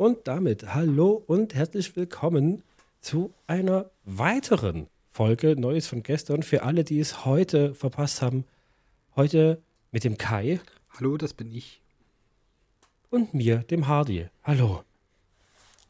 [0.00, 2.62] Und damit hallo und herzlich willkommen
[3.02, 6.42] zu einer weiteren Folge Neues von gestern.
[6.42, 8.46] Für alle, die es heute verpasst haben,
[9.14, 9.60] heute
[9.92, 10.58] mit dem Kai.
[10.88, 11.82] Hallo, das bin ich.
[13.10, 14.28] Und mir, dem Hardy.
[14.42, 14.84] Hallo.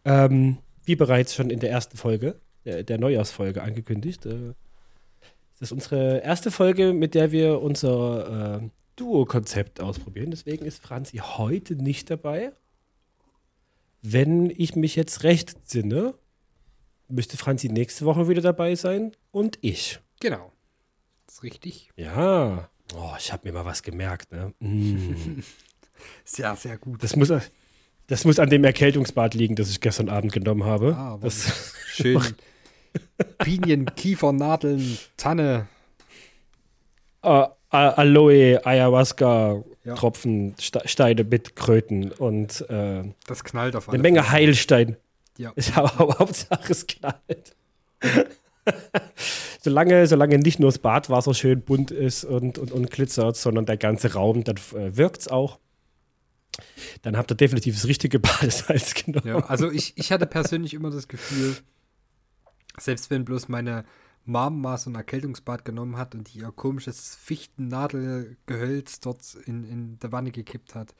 [0.04, 2.34] Ähm, wie bereits schon in der ersten Folge,
[2.64, 4.54] der, der Neujahrsfolge angekündigt, äh,
[5.52, 10.32] das ist unsere erste Folge, mit der wir unser äh, Duo-Konzept ausprobieren.
[10.32, 12.50] Deswegen ist Franzi heute nicht dabei.
[14.02, 16.14] Wenn ich mich jetzt recht sinne,
[17.08, 20.00] müsste Franzi nächste Woche wieder dabei sein und ich.
[20.20, 20.52] Genau.
[21.26, 21.90] Das ist richtig.
[21.96, 22.68] Ja.
[22.94, 24.32] Oh, ich habe mir mal was gemerkt.
[24.32, 24.52] Ne?
[24.60, 25.40] Mm.
[26.24, 27.02] sehr, sehr gut.
[27.02, 27.32] Das muss,
[28.06, 30.96] das muss an dem Erkältungsbad liegen, das ich gestern Abend genommen habe.
[30.96, 32.20] Ah, das schön.
[33.38, 35.68] Pinien, Kiefer, Nadeln, Tanne.
[37.24, 39.96] Uh, Aloe, Ayahuasca, ja.
[39.96, 44.96] Tropfen, Steine mit Kröten und äh, das knallt auf eine Menge Heilstein.
[45.36, 45.52] Ja.
[45.56, 47.56] Ist aber Hauptsache es knallt.
[49.62, 53.76] solange, solange nicht nur das Badwasser schön bunt ist und, und, und glitzert, sondern der
[53.76, 55.58] ganze Raum, dann äh, wirkt es auch.
[57.02, 59.26] Dann habt ihr definitiv das richtige Badesalz genommen.
[59.26, 61.56] Ja, also ich, ich hatte persönlich immer das Gefühl,
[62.78, 63.84] selbst wenn bloß meine
[64.24, 70.12] Mom mal so ein Erkältungsbad genommen hat und ihr komisches Fichtennadelgehölz dort in, in der
[70.12, 70.94] Wanne gekippt hat,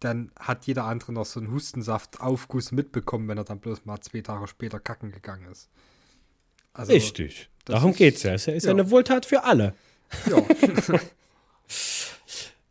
[0.00, 4.22] dann hat jeder andere noch so einen Hustensaft-Aufguss mitbekommen, wenn er dann bloß mal zwei
[4.22, 5.68] Tage später kacken gegangen ist.
[6.72, 7.50] Also, Richtig.
[7.64, 8.32] Darum geht es ja.
[8.32, 9.74] Es ist ja eine Wohltat für alle.
[10.28, 10.42] Ja.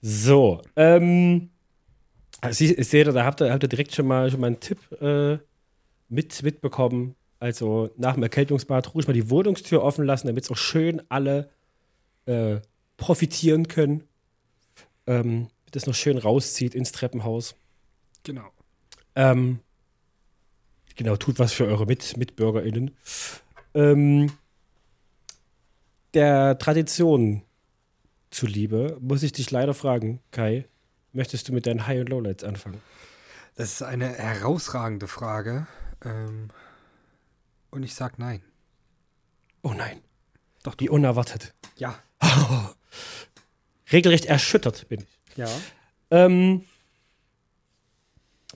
[0.01, 0.61] so.
[0.75, 1.49] Ähm,
[2.41, 4.59] also ich, ich sehe, da habt ihr, habt ihr direkt schon mal, schon mal einen
[4.59, 5.37] Tipp äh,
[6.07, 7.15] mit, mitbekommen.
[7.39, 11.49] Also nach dem Erkältungsbad ruhig mal die Wohnungstür offen lassen, damit es auch schön alle
[12.25, 12.59] äh,
[12.97, 14.03] profitieren können.
[15.07, 17.55] Ähm, das noch schön rauszieht ins Treppenhaus.
[18.23, 18.49] Genau.
[19.15, 19.59] Ähm,
[20.95, 22.95] genau, tut was für eure Mit MitbürgerInnen.
[23.73, 24.31] Ähm,
[26.13, 27.43] der Tradition
[28.31, 30.65] zuliebe muss ich dich leider fragen, Kai.
[31.11, 32.81] Möchtest du mit deinen High- und Lowlights anfangen?
[33.55, 35.67] Das ist eine herausragende Frage.
[36.03, 36.49] Ähm,
[37.71, 38.41] und ich sag nein.
[39.61, 39.99] Oh nein.
[40.63, 41.53] Doch, wie unerwartet.
[41.77, 41.97] Ja.
[43.91, 45.37] Regelrecht erschüttert bin ich.
[45.37, 45.47] Ja.
[46.11, 46.65] Ähm,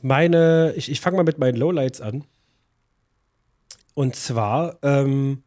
[0.02, 2.26] meine, ich, ich fange mal mit meinen Lowlights an.
[3.94, 5.44] Und zwar ähm,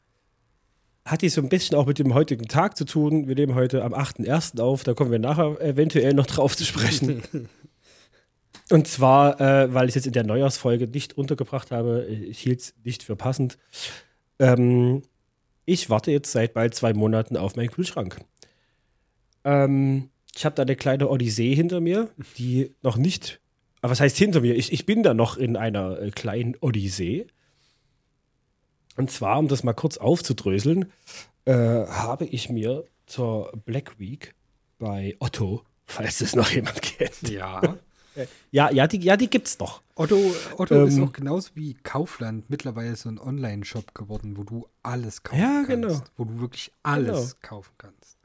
[1.05, 3.29] hat die so ein bisschen auch mit dem heutigen Tag zu tun.
[3.29, 4.61] Wir nehmen heute am 8.1.
[4.61, 7.23] auf, da kommen wir nachher eventuell noch drauf zu sprechen.
[8.71, 12.61] Und zwar, äh, weil ich es jetzt in der Neujahrsfolge nicht untergebracht habe, ich hielt
[12.61, 13.59] es nicht für passend.
[14.39, 15.03] Ähm,
[15.65, 18.19] ich warte jetzt seit bald zwei Monaten auf meinen Kühlschrank.
[19.45, 23.41] Ähm, ich habe da eine kleine Odyssee hinter mir, die noch nicht.
[23.81, 24.57] Aber was heißt hinter mir?
[24.57, 27.27] Ich, ich bin da noch in einer äh, kleinen Odyssee.
[28.97, 30.91] Und zwar, um das mal kurz aufzudröseln,
[31.45, 34.35] äh, habe ich mir zur Black Week
[34.79, 37.29] bei Otto, falls es noch jemand kennt.
[37.29, 37.77] Ja.
[38.51, 39.83] Ja, ja, die, ja, die gibt's noch.
[39.95, 44.69] Otto, Otto ähm, ist auch genauso wie Kaufland mittlerweile so ein Online-Shop geworden, wo du
[44.83, 45.69] alles kaufen ja, kannst.
[45.69, 46.03] Genau.
[46.17, 47.49] Wo du wirklich alles genau.
[47.49, 48.17] kaufen kannst.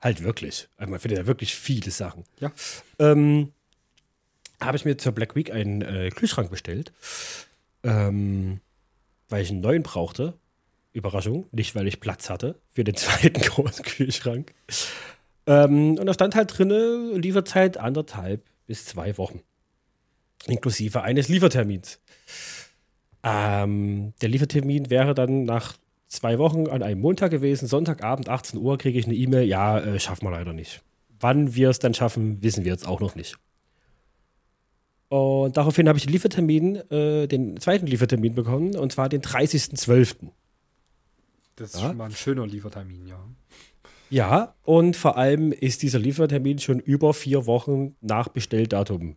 [0.00, 0.68] Halt wirklich.
[0.76, 2.24] Also man findet ja wirklich viele Sachen.
[2.40, 2.52] Ja.
[2.98, 3.52] Ähm,
[4.60, 6.92] habe ich mir zur Black Week einen äh, Kühlschrank bestellt,
[7.82, 8.60] ähm,
[9.28, 10.34] weil ich einen neuen brauchte.
[10.92, 14.54] Überraschung, nicht weil ich Platz hatte für den zweiten großen Kühlschrank.
[15.46, 19.42] Ähm, und da stand halt drinne Lieferzeit anderthalb bis zwei Wochen.
[20.46, 22.00] Inklusive eines Liefertermins.
[23.22, 25.76] Ähm, der Liefertermin wäre dann nach
[26.06, 27.66] zwei Wochen an einem Montag gewesen.
[27.66, 29.46] Sonntagabend, 18 Uhr, kriege ich eine E-Mail.
[29.46, 30.82] Ja, äh, schaffen wir leider nicht.
[31.20, 33.36] Wann wir es dann schaffen, wissen wir jetzt auch noch nicht.
[35.08, 40.30] Und daraufhin habe ich den Liefertermin, äh, den zweiten Liefertermin bekommen, und zwar den 30.12.
[41.56, 41.88] Das ist ja.
[41.88, 43.24] schon mal ein schöner Liefertermin, ja.
[44.14, 49.16] Ja, und vor allem ist dieser Liefertermin schon über vier Wochen nach Bestelldatum.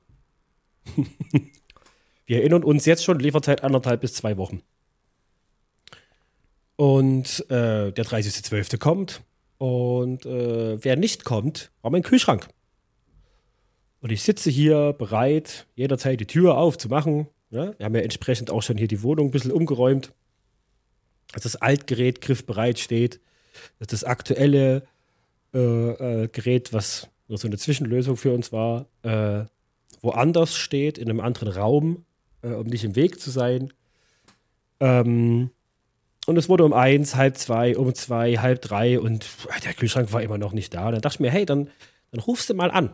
[2.25, 4.63] Wir erinnern uns jetzt schon, Lieferzeit anderthalb bis zwei Wochen.
[6.77, 8.79] Und äh, der 30.12.
[8.79, 9.21] kommt.
[9.59, 12.47] Und äh, wer nicht kommt, war mein Kühlschrank.
[14.01, 17.27] Und ich sitze hier bereit, jederzeit die Tür aufzumachen.
[17.51, 20.11] Ja, wir haben ja entsprechend auch schon hier die Wohnung ein bisschen umgeräumt.
[21.33, 23.19] Dass das Altgerät griffbereit steht
[23.80, 24.83] das aktuelle
[25.54, 29.45] äh, äh, Gerät, was nur so eine Zwischenlösung für uns war, äh,
[30.01, 32.06] woanders steht, in einem anderen Raum,
[32.42, 33.74] äh, um nicht im Weg zu sein.
[34.80, 35.50] Ähm,
[36.25, 39.25] und es wurde um eins, halb zwei, um zwei, halb drei und
[39.63, 40.88] der Kühlschrank war immer noch nicht da.
[40.88, 41.69] Und dann dachte ich mir, hey, dann,
[42.12, 42.94] dann rufst du mal an.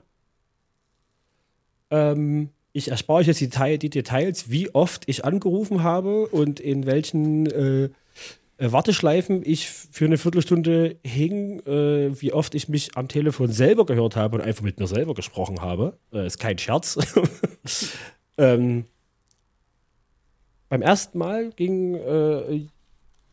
[1.89, 6.86] Ähm, ich erspare euch jetzt die, die, Details, wie oft ich angerufen habe und in
[6.86, 7.48] welchen
[8.57, 13.85] äh, Warteschleifen ich für eine Viertelstunde hing, äh, wie oft ich mich am Telefon selber
[13.85, 15.97] gehört habe und einfach mit mir selber gesprochen habe.
[16.11, 16.97] Äh, ist kein Scherz.
[18.38, 18.85] ähm,
[20.69, 22.67] beim ersten Mal ging äh,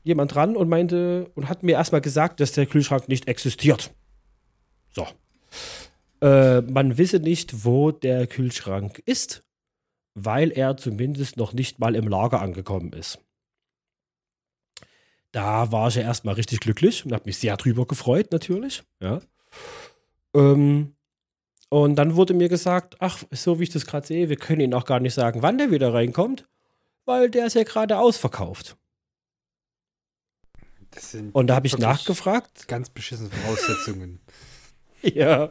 [0.03, 3.93] jemand ran und meinte und hat mir erstmal gesagt, dass der Kühlschrank nicht existiert.
[4.91, 5.07] So.
[6.21, 9.43] Äh, man wisse nicht, wo der Kühlschrank ist,
[10.15, 13.19] weil er zumindest noch nicht mal im Lager angekommen ist.
[15.33, 18.83] Da war ich ja erstmal richtig glücklich und habe mich sehr drüber gefreut, natürlich.
[19.01, 19.21] Ja.
[20.35, 20.95] Ähm,
[21.69, 24.75] und dann wurde mir gesagt, ach, so wie ich das gerade sehe, wir können Ihnen
[24.75, 26.49] auch gar nicht sagen, wann der wieder reinkommt,
[27.05, 28.77] weil der ist ja gerade ausverkauft.
[31.33, 32.67] und da habe ich nachgefragt.
[32.67, 34.21] Ganz beschissene Voraussetzungen.
[35.03, 35.51] ja.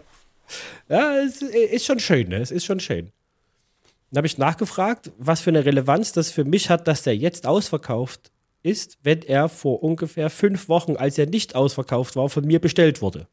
[0.90, 2.38] Ja, es ist schon schön, ne?
[2.38, 3.12] Es ist schon schön.
[4.10, 7.46] Dann habe ich nachgefragt, was für eine Relevanz das für mich hat, dass der jetzt
[7.46, 8.32] ausverkauft
[8.64, 13.02] ist, wenn er vor ungefähr fünf Wochen, als er nicht ausverkauft war, von mir bestellt
[13.02, 13.28] wurde.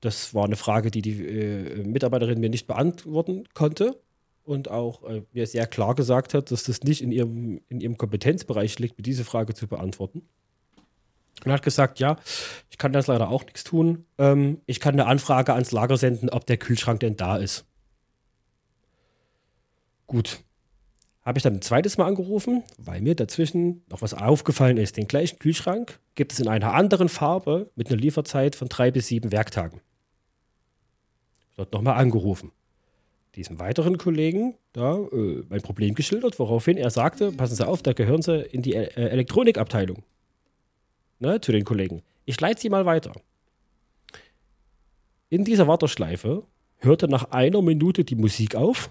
[0.00, 4.00] Das war eine Frage, die die äh, Mitarbeiterin mir nicht beantworten konnte
[4.44, 7.98] und auch äh, mir sehr klar gesagt hat, dass das nicht in ihrem, in ihrem
[7.98, 10.22] Kompetenzbereich liegt, mir diese Frage zu beantworten.
[11.44, 12.16] Und hat gesagt, ja,
[12.70, 14.06] ich kann das leider auch nichts tun.
[14.16, 17.66] Ähm, ich kann eine Anfrage ans Lager senden, ob der Kühlschrank denn da ist.
[20.06, 20.40] Gut,
[21.26, 24.96] habe ich dann ein zweites Mal angerufen, weil mir dazwischen noch was aufgefallen ist.
[24.96, 29.08] Den gleichen Kühlschrank gibt es in einer anderen Farbe mit einer Lieferzeit von drei bis
[29.08, 29.80] sieben Werktagen.
[31.56, 32.52] Dort nochmal angerufen.
[33.34, 37.92] Diesem weiteren Kollegen da äh, mein Problem geschildert, woraufhin er sagte: Passen Sie auf, da
[37.92, 40.04] gehören Sie in die äh, Elektronikabteilung.
[41.18, 42.02] Ne, zu den Kollegen.
[42.24, 43.12] Ich leite Sie mal weiter.
[45.28, 46.44] In dieser Warteschleife
[46.78, 48.90] hörte nach einer Minute die Musik auf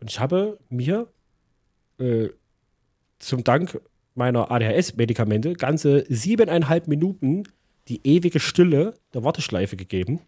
[0.00, 1.08] und ich habe mir
[1.98, 2.28] äh,
[3.18, 3.80] zum Dank
[4.14, 7.44] meiner ADHS-Medikamente ganze siebeneinhalb Minuten
[7.88, 10.20] die ewige Stille der Warteschleife gegeben,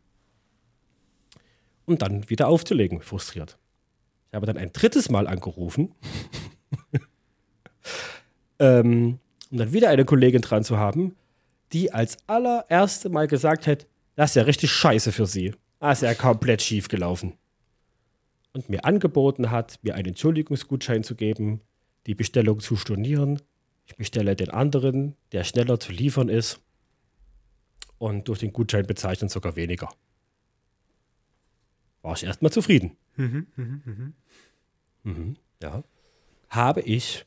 [1.86, 3.58] um dann wieder aufzulegen, frustriert.
[4.30, 5.94] Ich habe dann ein drittes Mal angerufen,
[8.58, 9.18] ähm,
[9.50, 11.16] um dann wieder eine Kollegin dran zu haben,
[11.72, 13.86] die als allererste Mal gesagt hat,
[14.16, 15.54] das ist ja richtig scheiße für sie.
[15.78, 17.34] Das ist ja komplett schief gelaufen
[18.56, 21.60] und mir angeboten hat, mir einen Entschuldigungsgutschein zu geben,
[22.06, 23.42] die Bestellung zu stornieren.
[23.84, 26.62] Ich bestelle den anderen, der schneller zu liefern ist.
[27.98, 29.90] Und durch den Gutschein bezeichnen sogar weniger.
[32.00, 32.96] War ich erstmal zufrieden.
[33.16, 34.14] Mhm, mhm, mhm.
[35.02, 35.84] Mhm, ja.
[36.48, 37.26] Habe ich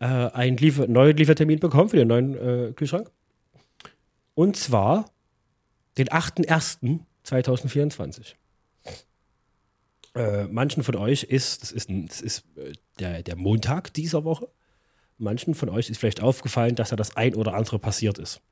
[0.00, 3.10] äh, einen Liefer neuen Liefertermin bekommen für den neuen äh, Kühlschrank.
[4.34, 5.10] Und zwar
[5.98, 8.36] den 8.1.2024.
[10.14, 14.24] Äh, manchen von euch ist, das ist, ein, das ist äh, der, der Montag dieser
[14.24, 14.48] Woche,
[15.16, 18.42] manchen von euch ist vielleicht aufgefallen, dass da das ein oder andere passiert ist.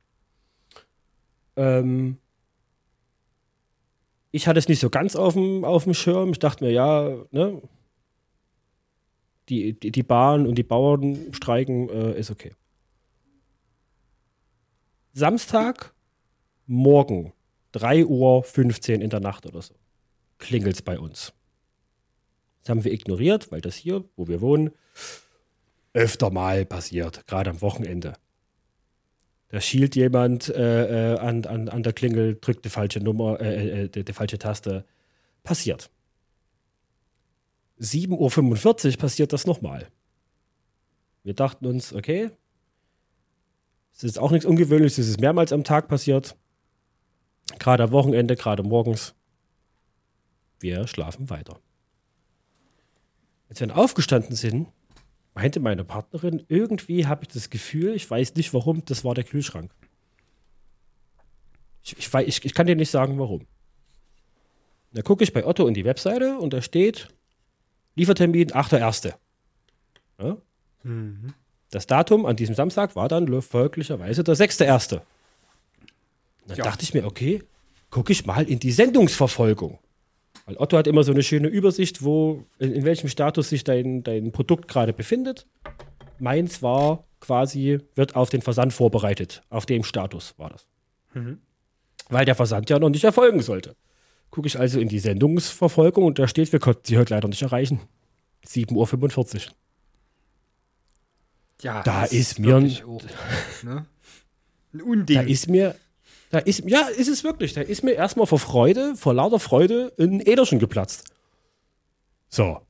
[1.57, 2.17] Ähm,
[4.31, 6.31] ich hatte es nicht so ganz auf dem, auf dem Schirm.
[6.31, 7.61] Ich dachte mir, ja, ne,
[9.49, 12.53] die, die, die Bahn und die Bauern streiken, äh, ist okay.
[15.13, 15.93] Samstag,
[16.67, 17.33] morgen,
[17.75, 19.75] 3.15 Uhr in der Nacht oder so,
[20.39, 21.35] klingelt es bei uns.
[22.61, 24.71] Das haben wir ignoriert, weil das hier, wo wir wohnen,
[25.93, 28.15] öfter mal passiert, gerade am Wochenende.
[29.49, 33.85] Da schielt jemand äh, äh, an, an, an der Klingel, drückt die falsche Nummer, äh,
[33.85, 34.85] äh, die, die, falsche Taste.
[35.43, 35.91] Passiert.
[37.81, 39.89] 7.45 Uhr passiert das nochmal.
[41.25, 42.31] Wir dachten uns, okay,
[43.93, 46.37] es ist auch nichts Ungewöhnliches, es ist mehrmals am Tag passiert.
[47.59, 49.15] Gerade am Wochenende, gerade morgens.
[50.61, 51.59] Wir schlafen weiter.
[53.51, 54.69] Als wir dann aufgestanden sind,
[55.35, 59.25] meinte meine Partnerin, irgendwie habe ich das Gefühl, ich weiß nicht warum, das war der
[59.25, 59.73] Kühlschrank.
[61.83, 63.47] Ich, ich, ich, ich kann dir nicht sagen, warum.
[64.93, 67.09] Da gucke ich bei Otto in die Webseite und da steht
[67.97, 69.15] Liefertermin 8.1.
[70.21, 70.37] Ja?
[70.85, 71.35] Mhm.
[71.71, 75.01] Das Datum an diesem Samstag war dann folglicherweise der 6.1.
[76.47, 76.65] Dann ja.
[76.65, 77.43] dachte ich mir, okay,
[77.91, 79.79] gucke ich mal in die Sendungsverfolgung.
[80.47, 84.03] Weil Otto hat immer so eine schöne Übersicht, wo, in, in welchem Status sich dein,
[84.03, 85.47] dein Produkt gerade befindet.
[86.19, 89.43] Meins war quasi, wird auf den Versand vorbereitet.
[89.51, 90.67] Auf dem Status war das.
[91.15, 91.39] Mhm.
[92.09, 93.77] Weil der Versand ja noch nicht erfolgen sollte.
[94.31, 97.43] Gucke ich also in die Sendungsverfolgung und da steht, wir konnten sie heute leider nicht
[97.43, 97.81] erreichen.
[98.47, 99.53] 7.45 Uhr.
[101.63, 102.77] Ja, da ist mir ein,
[103.63, 103.87] ne?
[104.73, 105.17] ein Unding.
[105.17, 105.75] Da ist mir
[106.31, 107.53] da ist, ja, ist es wirklich.
[107.53, 111.05] Da ist mir erstmal vor Freude, vor lauter Freude, ein Äderchen geplatzt.
[112.29, 112.61] So.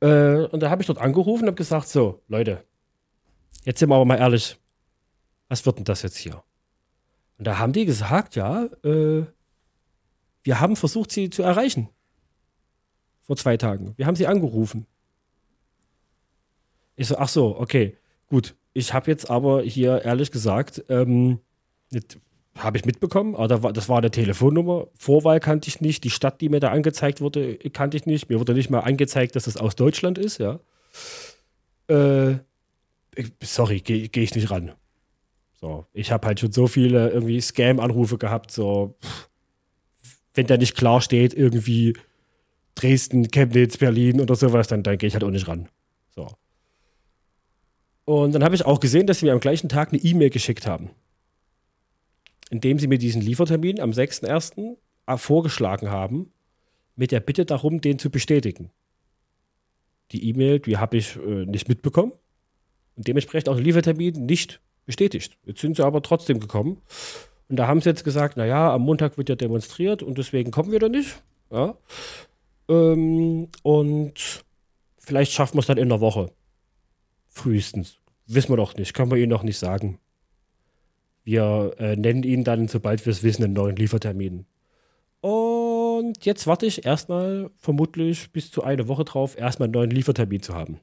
[0.00, 2.64] Äh, und da habe ich dort angerufen und habe gesagt: So, Leute,
[3.64, 4.58] jetzt sind wir aber mal ehrlich,
[5.48, 6.42] was wird denn das jetzt hier?
[7.38, 9.24] Und da haben die gesagt: Ja, äh,
[10.42, 11.88] wir haben versucht, sie zu erreichen.
[13.22, 13.94] Vor zwei Tagen.
[13.96, 14.86] Wir haben sie angerufen.
[16.96, 18.56] Ich so, ach so, okay, gut.
[18.72, 21.40] Ich habe jetzt aber hier ehrlich gesagt, ähm,
[22.56, 24.88] habe ich mitbekommen, aber das war eine Telefonnummer.
[24.94, 26.04] Vorwahl kannte ich nicht.
[26.04, 28.28] Die Stadt, die mir da angezeigt wurde, kannte ich nicht.
[28.28, 30.60] Mir wurde nicht mal angezeigt, dass es das aus Deutschland ist, ja.
[31.88, 32.38] Äh,
[33.42, 34.72] sorry, gehe geh ich nicht ran.
[35.60, 38.96] So, ich habe halt schon so viele irgendwie Scam-Anrufe gehabt, so,
[40.34, 41.94] wenn da nicht klar steht, irgendwie
[42.74, 45.68] Dresden, Chemnitz, Berlin oder sowas, dann, dann gehe ich halt auch nicht ran.
[46.14, 46.28] So.
[48.06, 50.66] Und dann habe ich auch gesehen, dass sie mir am gleichen Tag eine E-Mail geschickt
[50.66, 50.90] haben,
[52.50, 54.76] indem sie mir diesen Liefertermin am 6.1.
[55.16, 56.32] vorgeschlagen haben,
[56.96, 58.70] mit der Bitte darum, den zu bestätigen.
[60.10, 62.12] Die E-Mail, die habe ich äh, nicht mitbekommen
[62.96, 65.38] und dementsprechend auch den Liefertermin nicht bestätigt.
[65.44, 66.82] Jetzt sind sie aber trotzdem gekommen.
[67.48, 70.72] Und da haben sie jetzt gesagt, naja, am Montag wird ja demonstriert und deswegen kommen
[70.72, 71.22] wir da nicht.
[71.50, 71.76] Ja.
[72.68, 74.44] Ähm, und
[74.98, 76.32] vielleicht schaffen wir es dann in der Woche.
[77.28, 77.98] Frühestens.
[78.26, 79.98] Wissen wir doch nicht, können wir Ihnen noch nicht sagen.
[81.30, 84.46] Wir äh, nennen Ihnen dann, sobald wir es wissen, einen neuen Liefertermin.
[85.20, 90.42] Und jetzt warte ich erstmal vermutlich bis zu eine Woche drauf, erstmal einen neuen Liefertermin
[90.42, 90.80] zu haben.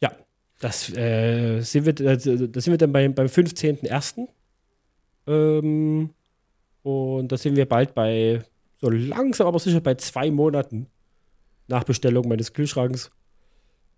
[0.00, 0.10] Ja,
[0.58, 4.26] das äh, sind wir, äh, das sind wir dann beim, beim 15.01.
[5.28, 6.10] Ähm,
[6.82, 8.42] und da sind wir bald bei,
[8.80, 10.88] so langsam aber sicher bei zwei Monaten
[11.68, 13.12] nach Bestellung meines Kühlschranks.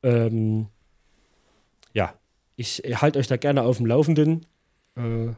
[0.02, 0.66] Ähm,
[1.94, 2.20] ja,
[2.60, 4.44] ich halte euch da gerne auf dem Laufenden.
[4.94, 5.32] Äh,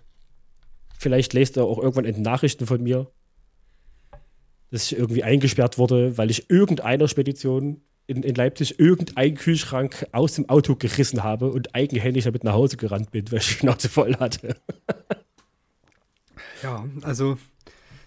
[0.98, 3.12] vielleicht lest ihr auch irgendwann in den Nachrichten von mir,
[4.70, 10.34] dass ich irgendwie eingesperrt wurde, weil ich irgendeiner Spedition in, in Leipzig irgendeinen Kühlschrank aus
[10.34, 14.16] dem Auto gerissen habe und eigenhändig damit nach Hause gerannt bin, weil ich Schnauze voll
[14.16, 14.56] hatte.
[16.64, 17.38] ja, also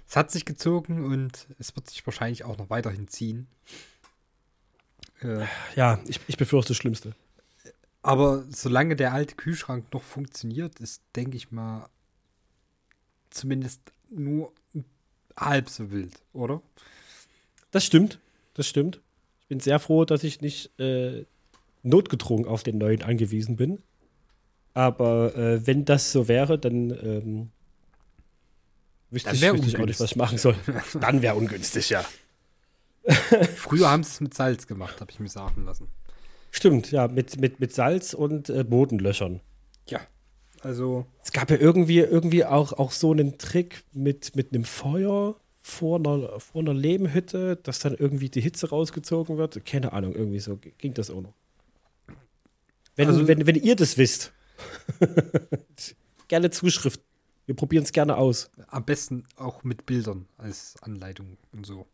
[0.10, 3.48] es hat sich gezogen und es wird sich wahrscheinlich auch noch weiterhin ziehen.
[5.22, 5.46] Äh,
[5.78, 7.16] ja, ich, ich befürchte das Schlimmste.
[8.06, 11.90] Aber solange der alte Kühlschrank noch funktioniert, ist, denke ich mal,
[13.32, 13.82] zumindest
[14.12, 14.54] nur
[15.36, 16.62] halb so wild, oder?
[17.72, 18.20] Das stimmt,
[18.54, 19.02] das stimmt.
[19.40, 21.26] Ich bin sehr froh, dass ich nicht äh,
[21.82, 23.82] notgedrungen auf den neuen angewiesen bin.
[24.76, 27.50] Aber äh, wenn das so wäre, dann ähm,
[29.10, 30.56] wüsste ich, wüsste ich auch nicht, was ich machen soll.
[31.02, 32.06] dann wäre ungünstig, ja.
[33.56, 35.88] Früher haben sie es mit Salz gemacht, habe ich mir sagen lassen.
[36.56, 39.42] Stimmt, ja, mit, mit, mit Salz und äh, Bodenlöchern.
[39.90, 40.00] Ja,
[40.62, 41.06] also.
[41.22, 46.00] Es gab ja irgendwie, irgendwie auch, auch so einen Trick mit, mit einem Feuer vor
[46.00, 49.66] einer, vor einer Lehmhütte, dass dann irgendwie die Hitze rausgezogen wird.
[49.66, 51.34] Keine Ahnung, irgendwie so ging das auch noch.
[52.96, 54.32] Wenn, also, wenn, wenn ihr das wisst,
[56.30, 57.02] gerne Zuschrift.
[57.48, 58.50] Wir probieren es gerne aus.
[58.68, 61.86] Am besten auch mit Bildern als Anleitung und so.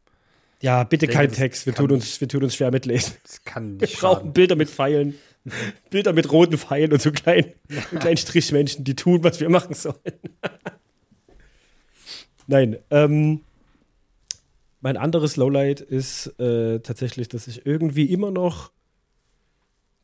[0.61, 1.65] Ja, bitte denke, kein Text.
[1.65, 3.15] Wir tun, uns, wir tun uns schwer mitlesen.
[3.23, 4.01] Das kann nicht Wir schaden.
[4.01, 5.15] brauchen Bilder mit Pfeilen.
[5.89, 7.51] Bilder mit roten Pfeilen und so kleinen,
[7.99, 9.95] kleinen Strichmännchen, die tun, was wir machen sollen.
[12.47, 13.41] Nein, ähm,
[14.81, 18.71] mein anderes Lowlight ist äh, tatsächlich, dass ich irgendwie immer noch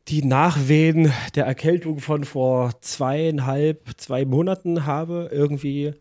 [0.08, 5.28] die Nachwehen der Erkältung von vor zweieinhalb, zwei Monaten habe.
[5.30, 5.94] Irgendwie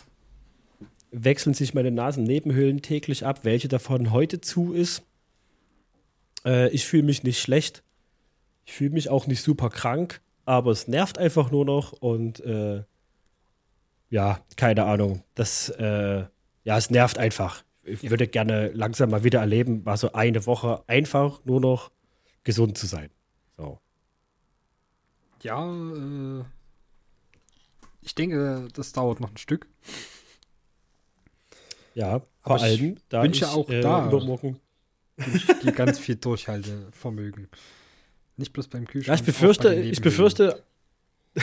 [1.23, 5.03] wechseln sich meine Nasennebenhöhlen täglich ab, welche davon heute zu ist.
[6.45, 7.83] Äh, ich fühle mich nicht schlecht.
[8.65, 12.83] Ich fühle mich auch nicht super krank, aber es nervt einfach nur noch und äh,
[14.09, 15.23] ja, keine Ahnung.
[15.35, 16.25] Das, äh,
[16.63, 17.63] ja, es nervt einfach.
[17.83, 18.09] Ich ja.
[18.09, 21.91] würde gerne langsam mal wieder erleben, mal so eine Woche einfach nur noch
[22.43, 23.09] gesund zu sein.
[23.57, 23.79] So.
[25.43, 26.43] Ja, äh,
[28.01, 29.67] ich denke, das dauert noch ein Stück.
[31.97, 34.59] Ja, vor allem, da wünsche ich auch äh, da übermorgen
[35.63, 37.47] die ganz viel Durchhaltevermögen.
[38.35, 39.17] Nicht bloß beim Kühlschrank.
[39.17, 40.61] Ja, ich befürchte, ich befürchte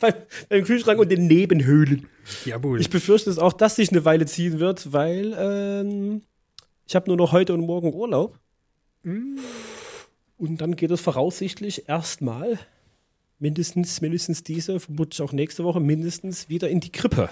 [0.00, 0.14] beim,
[0.48, 2.08] beim, Kühlschrank und den Nebenhöhlen.
[2.44, 2.80] Jawohl.
[2.80, 6.22] Ich befürchte es auch, dass sich eine Weile ziehen wird, weil ähm,
[6.88, 8.36] ich habe nur noch heute und morgen Urlaub.
[9.04, 9.38] Mm.
[10.38, 12.58] Und dann geht es voraussichtlich erstmal
[13.38, 17.30] mindestens, mindestens diese, vermutlich auch nächste Woche, mindestens wieder in die Krippe.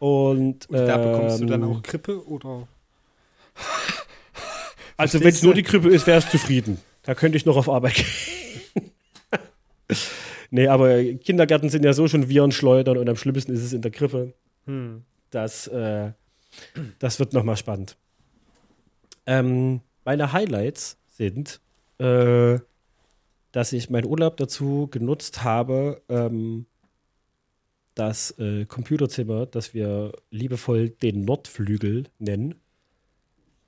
[0.00, 2.66] Und, Und da bekommst du dann ähm, auch Krippe oder?
[4.96, 6.78] also, wenn es nur die Krippe ist, wäre ich zufrieden.
[7.02, 7.94] Da könnte ich noch auf Arbeit
[8.74, 8.90] gehen.
[10.50, 13.82] nee, aber Kindergärten sind ja so schon Viren schleudern und am schlimmsten ist es in
[13.82, 14.32] der Krippe.
[14.64, 15.04] Hm.
[15.28, 16.12] Das, äh,
[16.98, 17.98] das wird nochmal spannend.
[19.26, 21.60] Ähm, meine Highlights sind,
[21.98, 22.58] äh,
[23.52, 26.64] dass ich meinen Urlaub dazu genutzt habe, ähm,
[28.00, 32.54] das äh, Computerzimmer, das wir liebevoll den Nordflügel nennen,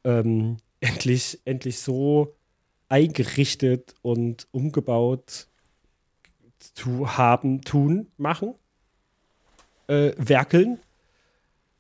[0.05, 2.35] ähm, endlich, endlich so
[2.89, 5.49] eingerichtet und umgebaut
[6.59, 8.55] zu haben, tun, machen,
[9.87, 10.79] äh, werkeln.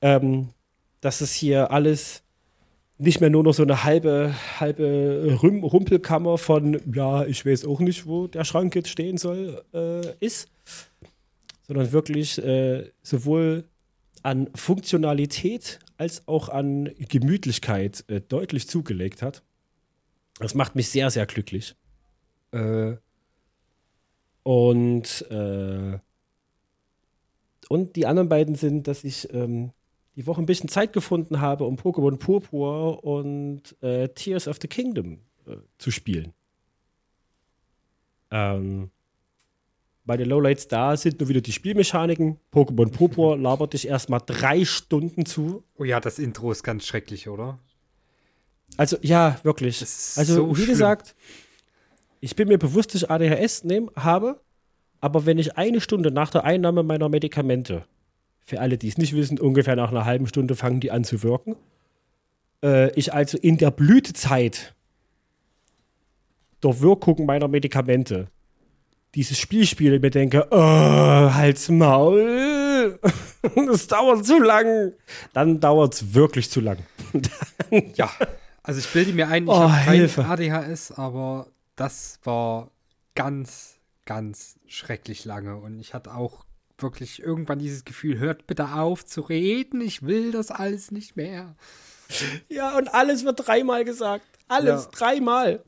[0.03, 0.49] Ähm,
[1.01, 2.23] dass es hier alles
[2.99, 8.07] nicht mehr nur noch so eine halbe, halbe Rumpelkammer von, ja, ich weiß auch nicht,
[8.07, 10.49] wo der Schrank jetzt stehen soll, äh, ist,
[11.62, 13.64] sondern wirklich äh, sowohl
[14.23, 19.42] an Funktionalität als auch an Gemütlichkeit äh, deutlich zugelegt hat.
[20.38, 21.76] Das macht mich sehr, sehr glücklich.
[22.52, 22.97] Äh,
[24.42, 25.99] und, äh,
[27.69, 29.73] und die anderen beiden sind, dass ich ähm,
[30.16, 34.69] die Woche ein bisschen Zeit gefunden habe, um Pokémon Purpur und äh, Tears of the
[34.69, 36.35] Kingdom äh, zu spielen.
[38.31, 38.90] Ähm,
[40.05, 42.39] meine Lowlights da sind nur wieder die Spielmechaniken.
[42.53, 45.65] Pokémon Purpur labert dich erstmal drei Stunden zu.
[45.77, 47.59] Oh ja, das Intro ist ganz schrecklich, oder?
[48.77, 49.81] Also, ja, wirklich.
[49.81, 50.69] Also, so wie schlimm.
[50.69, 51.15] gesagt,
[52.21, 54.41] ich bin mir bewusst, dass ich ADHS nehm, habe,
[55.01, 57.85] aber wenn ich eine Stunde nach der Einnahme meiner Medikamente
[58.45, 61.23] für alle, die es nicht wissen, ungefähr nach einer halben Stunde fangen die an zu
[61.23, 61.57] wirken.
[62.63, 64.75] Äh, ich also in der Blütezeit
[66.63, 68.29] der Wirkung meiner Medikamente
[69.14, 72.99] dieses Spiel spiele, mir denke, oh, halt's Maul,
[73.66, 74.92] das dauert zu lang.
[75.33, 76.78] Dann dauert es wirklich zu lang.
[77.95, 78.11] ja,
[78.62, 82.71] also ich bilde mir ein, ich oh, habe kein ADHS, aber das war
[83.14, 83.76] ganz,
[84.07, 86.45] ganz schrecklich lange und ich hatte auch
[86.78, 91.54] wirklich irgendwann dieses Gefühl, hört bitte auf zu reden, ich will das alles nicht mehr.
[92.49, 94.26] Ja, und alles wird dreimal gesagt.
[94.49, 94.90] Alles, ja.
[94.90, 95.64] dreimal.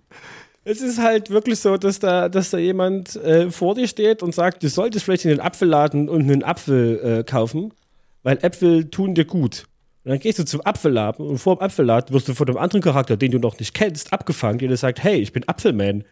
[0.64, 4.34] Es ist halt wirklich so, dass da, dass da jemand äh, vor dir steht und
[4.34, 7.74] sagt, du solltest vielleicht in den Apfelladen und einen Apfel äh, kaufen,
[8.22, 9.66] weil Äpfel tun dir gut.
[10.04, 12.82] Und dann gehst du zum Apfelladen und vor dem Apfelladen wirst du von einem anderen
[12.82, 16.04] Charakter, den du noch nicht kennst, abgefangen, der dir sagt, hey, ich bin Apfelman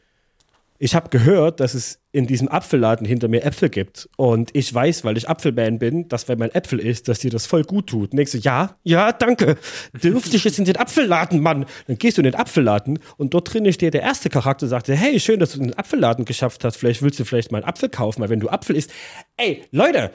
[0.83, 4.09] ich habe gehört, dass es in diesem Apfelladen hinter mir Äpfel gibt.
[4.17, 7.47] Und ich weiß, weil ich Apfelman bin, dass wenn man Äpfel isst, dass dir das
[7.47, 8.11] voll gut tut.
[8.11, 9.57] Und denkst du, ja, ja, danke.
[9.93, 11.67] Dürfte ich jetzt in den Apfelladen, Mann.
[11.87, 14.89] Dann gehst du in den Apfelladen und dort drinnen steht der erste Charakter und sagt,
[14.89, 16.79] hey, schön, dass du den Apfelladen geschafft hast.
[16.79, 18.91] Vielleicht willst du vielleicht mal einen Apfel kaufen, weil wenn du Apfel isst,
[19.37, 20.11] ey, Leute.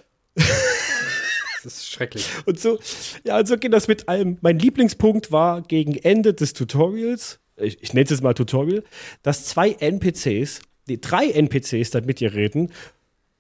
[1.64, 2.30] Das ist schrecklich.
[2.46, 2.78] Und so,
[3.26, 4.38] ja, und so geht das mit allem.
[4.42, 8.84] Mein Lieblingspunkt war gegen Ende des Tutorials, ich, ich nenne es mal Tutorial,
[9.24, 12.72] dass zwei NPCs, die drei NPCs dann mit dir reden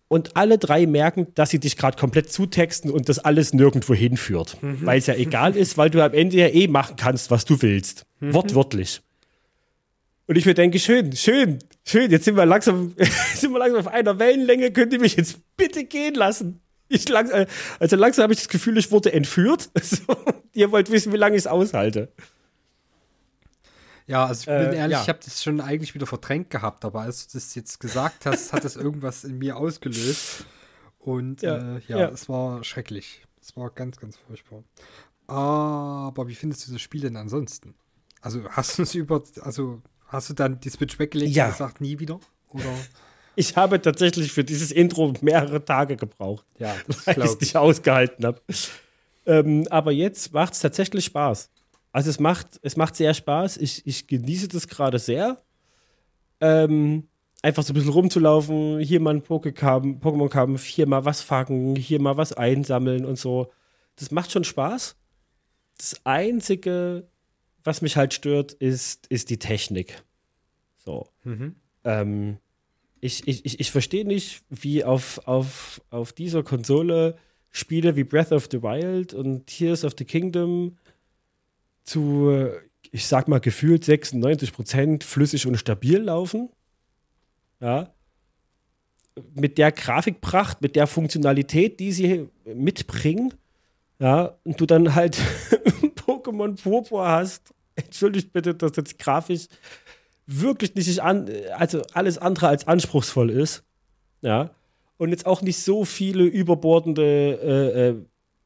[0.07, 4.57] und alle drei merken, dass sie dich gerade komplett zutexten und das alles nirgendwo hinführt.
[4.61, 4.85] Mhm.
[4.85, 7.61] Weil es ja egal ist, weil du am Ende ja eh machen kannst, was du
[7.61, 8.05] willst.
[8.19, 8.33] Mhm.
[8.33, 9.01] Wortwörtlich.
[10.27, 12.93] Und ich mir denke, schön, schön, schön, jetzt sind wir langsam,
[13.35, 16.61] sind wir langsam auf einer Wellenlänge, könnt ihr mich jetzt bitte gehen lassen?
[16.89, 17.29] Ich lang,
[17.79, 19.69] also langsam habe ich das Gefühl, ich wurde entführt.
[20.53, 22.09] ihr wollt wissen, wie lange ich es aushalte.
[24.07, 25.01] Ja, also ich bin äh, ehrlich, ja.
[25.01, 28.53] ich habe das schon eigentlich wieder verdrängt gehabt, aber als du das jetzt gesagt hast,
[28.53, 30.45] hat das irgendwas in mir ausgelöst.
[30.99, 33.21] Und ja, äh, ja, ja, es war schrecklich.
[33.41, 34.63] Es war ganz, ganz furchtbar.
[35.27, 37.75] Aber wie findest du das Spiel denn ansonsten?
[38.21, 41.45] Also hast du es über, also hast du dann die Switch weggelegt ja.
[41.45, 42.19] und gesagt, nie wieder?
[42.49, 42.73] Oder?
[43.35, 48.25] Ich habe tatsächlich für dieses Intro mehrere Tage gebraucht, ja, weil ich es nicht ausgehalten
[48.25, 48.41] habe.
[49.25, 51.49] Ähm, aber jetzt macht es tatsächlich Spaß.
[51.97, 53.57] Also es macht, es macht sehr Spaß.
[53.57, 55.41] Ich, ich genieße das gerade sehr.
[56.39, 57.07] Ähm,
[57.41, 62.15] einfach so ein bisschen rumzulaufen, hier mal ein Pokémon-Kampf, hier mal was fangen, hier mal
[62.15, 63.51] was einsammeln und so.
[63.95, 64.95] Das macht schon Spaß.
[65.79, 67.07] Das Einzige,
[67.63, 70.03] was mich halt stört, ist, ist die Technik.
[70.77, 71.07] So.
[71.23, 71.55] Mhm.
[71.83, 72.37] Ähm,
[73.01, 77.17] ich, ich, ich verstehe nicht, wie auf, auf, auf dieser Konsole
[77.49, 80.77] Spiele wie Breath of the Wild und Tears of the Kingdom
[81.87, 82.49] zu,
[82.91, 86.49] ich sag mal, gefühlt 96 Prozent flüssig und stabil laufen.
[87.59, 87.93] Ja.
[89.33, 93.33] Mit der Grafikpracht, mit der Funktionalität, die sie mitbringen.
[93.99, 95.17] Ja, und du dann halt
[96.05, 97.53] Pokémon Purpur hast.
[97.75, 99.47] Entschuldigt bitte, dass jetzt grafisch
[100.27, 103.63] wirklich nicht an, also alles andere als anspruchsvoll ist.
[104.21, 104.51] Ja.
[104.97, 107.95] Und jetzt auch nicht so viele überbordende äh, äh,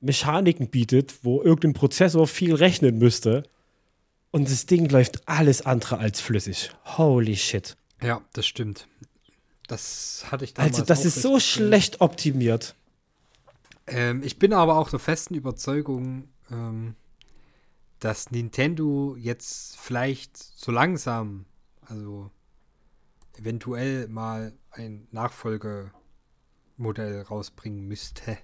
[0.01, 3.43] Mechaniken bietet, wo irgendein Prozessor viel rechnen müsste.
[4.31, 6.71] Und das Ding läuft alles andere als flüssig.
[6.97, 7.77] Holy shit.
[8.01, 8.87] Ja, das stimmt.
[9.67, 12.75] Das hatte ich damals Also, das ist so schlecht optimiert.
[13.87, 16.95] Ähm, ich bin aber auch der festen Überzeugung, ähm,
[17.99, 21.45] dass Nintendo jetzt vielleicht so langsam,
[21.81, 22.31] also
[23.37, 25.91] eventuell mal ein Nachfolgemodell
[27.21, 28.37] rausbringen müsste.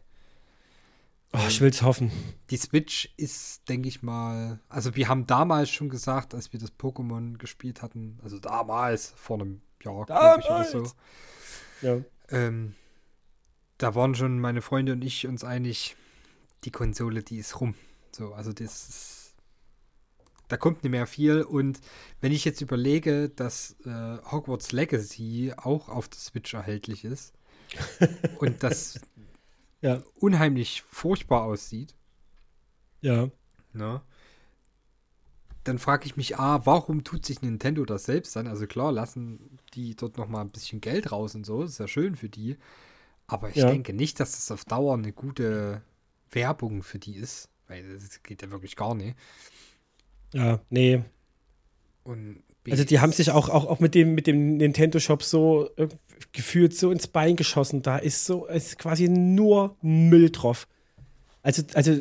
[1.33, 2.11] Oh, ich will's hoffen.
[2.49, 6.73] Die Switch ist, denke ich mal, also wir haben damals schon gesagt, als wir das
[6.73, 10.91] Pokémon gespielt hatten, also damals, vor einem Jahr, glaube ich, oder so.
[11.81, 12.01] Ja.
[12.29, 12.75] Ähm,
[13.77, 15.95] da waren schon meine Freunde und ich uns einig,
[16.63, 17.75] die Konsole, die ist rum.
[18.11, 19.35] So, also das ist,
[20.47, 21.41] da kommt nicht mehr viel.
[21.43, 21.79] Und
[22.21, 27.33] wenn ich jetzt überlege, dass äh, Hogwarts Legacy auch auf der Switch erhältlich ist
[28.39, 28.99] und das
[29.81, 30.03] ja.
[30.15, 31.95] unheimlich furchtbar aussieht.
[33.01, 33.29] Ja.
[33.73, 34.01] Ne?
[35.63, 38.47] Dann frage ich mich, ah, warum tut sich Nintendo das selbst an?
[38.47, 41.79] Also klar, lassen die dort noch mal ein bisschen Geld raus und so, das ist
[41.79, 42.57] ja schön für die.
[43.27, 43.69] Aber ich ja.
[43.69, 45.81] denke nicht, dass das auf Dauer eine gute
[46.31, 49.17] Werbung für die ist, weil das geht ja wirklich gar nicht.
[50.33, 51.03] Ja, nee.
[52.03, 55.69] Und also die haben sich auch, auch, auch mit dem, mit dem Nintendo Shop so
[55.77, 55.87] äh,
[56.31, 57.81] gefühlt so ins Bein geschossen.
[57.81, 60.67] Da ist so, ist quasi nur Müll drauf.
[61.43, 61.99] Also, also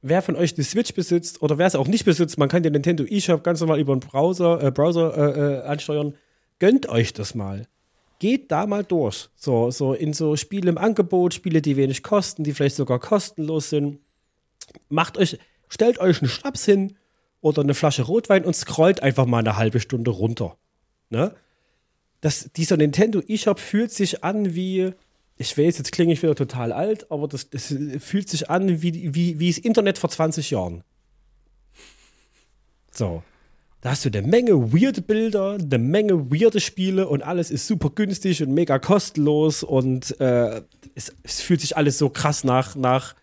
[0.00, 2.72] wer von euch die Switch besitzt oder wer es auch nicht besitzt, man kann den
[2.72, 6.14] Nintendo eShop ganz normal über den Browser, äh, Browser äh, äh ansteuern.
[6.58, 7.66] Gönnt euch das mal
[8.22, 9.30] geht da mal durch.
[9.34, 13.70] So, so in so Spiele im Angebot, Spiele, die wenig kosten, die vielleicht sogar kostenlos
[13.70, 13.98] sind.
[14.88, 16.96] Macht euch, stellt euch einen Schnaps hin
[17.42, 20.56] oder eine Flasche Rotwein und scrollt einfach mal eine halbe Stunde runter.
[21.10, 21.34] Ne?
[22.22, 24.92] Das, dieser Nintendo eShop fühlt sich an wie,
[25.36, 29.14] ich weiß, jetzt klinge ich wieder total alt, aber das, das fühlt sich an wie,
[29.14, 30.84] wie, wie das Internet vor 20 Jahren.
[32.90, 33.22] So.
[33.80, 37.90] Da hast du eine Menge weirde Bilder, eine Menge weirde Spiele und alles ist super
[37.90, 40.62] günstig und mega kostenlos und äh,
[40.94, 43.16] es, es, fühlt sich alles so krass nach, nach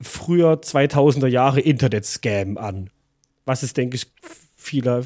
[0.00, 2.90] früher 2000er Jahre Internet-Scam an.
[3.44, 4.06] Was es, denke ich,
[4.56, 5.04] vieler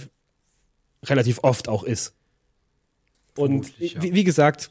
[1.05, 2.14] relativ oft auch ist.
[3.37, 4.03] Und ja.
[4.03, 4.70] wie, wie, gesagt,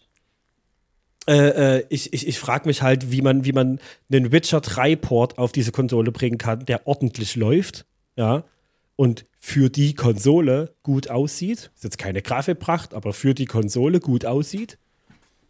[1.27, 3.79] äh, äh, ich, ich, ich frage mich halt, wie man, wie man
[4.11, 7.85] einen Witcher 3-Port auf diese Konsole bringen kann, der ordentlich läuft.
[8.15, 8.43] Ja
[8.99, 14.25] und für die Konsole gut aussieht, ist jetzt keine Grafikpracht, aber für die Konsole gut
[14.25, 14.77] aussieht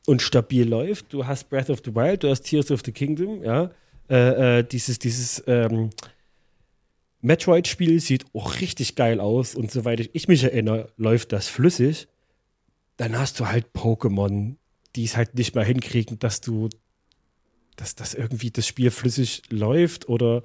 [0.05, 1.11] und stabil läuft.
[1.11, 3.71] Du hast Breath of the Wild, du hast Tears of the Kingdom, ja.
[4.09, 5.91] Äh, äh, dieses dieses ähm,
[7.21, 12.07] Metroid-Spiel sieht auch richtig geil aus und soweit ich, ich mich erinnere, läuft das flüssig.
[12.97, 14.55] Dann hast du halt Pokémon,
[14.95, 16.69] die es halt nicht mehr hinkriegen, dass du,
[17.75, 20.43] dass das irgendwie das Spiel flüssig läuft oder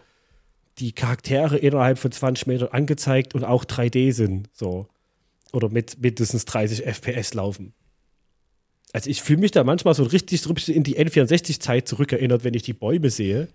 [0.79, 4.51] die Charaktere innerhalb von 20 Metern angezeigt und auch 3D sind.
[4.53, 4.89] So.
[5.53, 7.73] Oder mit mindestens 30 FPS laufen.
[8.95, 12.75] Also ich fühle mich da manchmal so richtig in die N64-Zeit zurückerinnert, wenn ich die
[12.75, 13.49] Bäume sehe,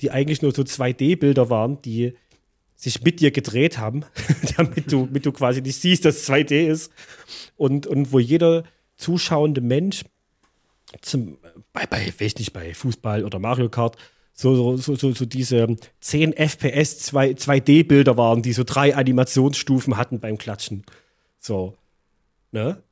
[0.00, 2.14] die eigentlich nur so 2D-Bilder waren, die
[2.76, 4.06] sich mit dir gedreht haben,
[4.56, 6.90] damit du, damit du quasi nicht siehst, dass es 2D ist.
[7.58, 8.64] Und, und wo jeder
[8.96, 10.02] zuschauende Mensch
[11.02, 11.36] zum,
[11.74, 13.98] bei, bei, weiß nicht, bei Fußball oder Mario Kart
[14.32, 20.20] so, so, so, so diese 10 FPS 2, 2D-Bilder waren, die so drei Animationsstufen hatten
[20.20, 20.84] beim Klatschen.
[21.38, 21.76] So.
[22.50, 22.82] Ne?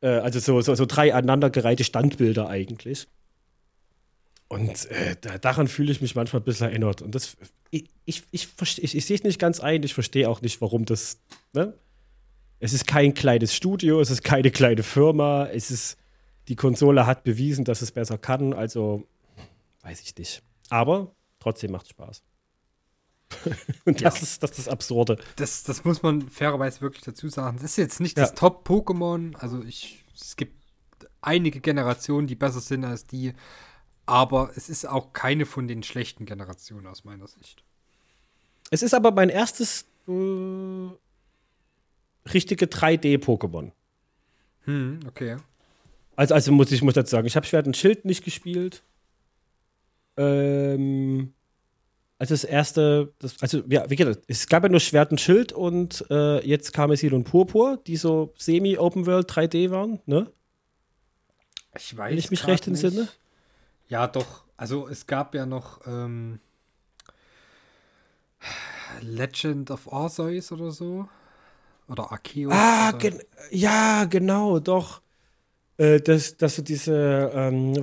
[0.00, 3.08] Äh, also so, so, so drei aneinandergereihte Standbilder eigentlich.
[4.48, 7.02] Und äh, daran fühle ich mich manchmal ein bisschen erinnert.
[7.02, 7.36] Und das,
[7.70, 10.84] ich, ich, ich, ich, ich sehe es nicht ganz ein, ich verstehe auch nicht, warum
[10.84, 11.18] das,
[11.52, 11.74] ne?
[12.58, 15.98] Es ist kein kleines Studio, es ist keine kleine Firma, es ist,
[16.48, 19.06] die Konsole hat bewiesen, dass es besser kann, also
[19.82, 20.42] weiß ich nicht.
[20.70, 22.22] Aber trotzdem macht es Spaß.
[23.84, 24.22] Und das, ja.
[24.22, 25.18] ist, das ist das Absurde.
[25.36, 27.56] Das, das muss man fairerweise wirklich dazu sagen.
[27.56, 28.24] Das ist jetzt nicht ja.
[28.24, 29.36] das Top-Pokémon.
[29.36, 30.56] Also ich, es gibt
[31.20, 33.34] einige Generationen, die besser sind als die.
[34.06, 37.64] Aber es ist auch keine von den schlechten Generationen aus meiner Sicht.
[38.70, 40.88] Es ist aber mein erstes äh,
[42.32, 43.72] richtige 3D-Pokémon.
[44.62, 45.36] Hm, okay.
[46.14, 48.82] Also, also muss ich muss dazu sagen, ich habe Schwert und Schild nicht gespielt.
[50.16, 51.34] Ähm,
[52.18, 55.52] also das erste, das, also ja, wie gesagt, es gab ja nur Schwert und Schild
[55.52, 60.30] und äh, jetzt Karmesin und Purpur, die so semi-Open World 3D waren, ne?
[61.76, 62.10] Ich weiß.
[62.10, 63.08] Wenn ich mich recht entsinne.
[63.88, 64.44] Ja, doch.
[64.56, 66.40] Also es gab ja noch ähm,
[69.02, 71.08] Legend of Arceus oder so.
[71.88, 72.52] Oder Arceus.
[72.52, 72.98] Ah, oder?
[72.98, 75.02] Gen ja, genau, doch.
[75.76, 77.74] Äh, dass, dass du diese ähm,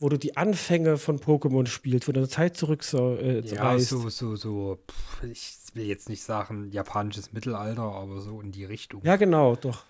[0.00, 3.78] wo du die Anfänge von Pokémon spielst, wo du eine Zeit zurück so, äh, ja,
[3.78, 8.64] so, so, so, pff, ich will jetzt nicht sagen japanisches Mittelalter, aber so in die
[8.64, 9.02] Richtung.
[9.04, 9.84] Ja, genau, doch.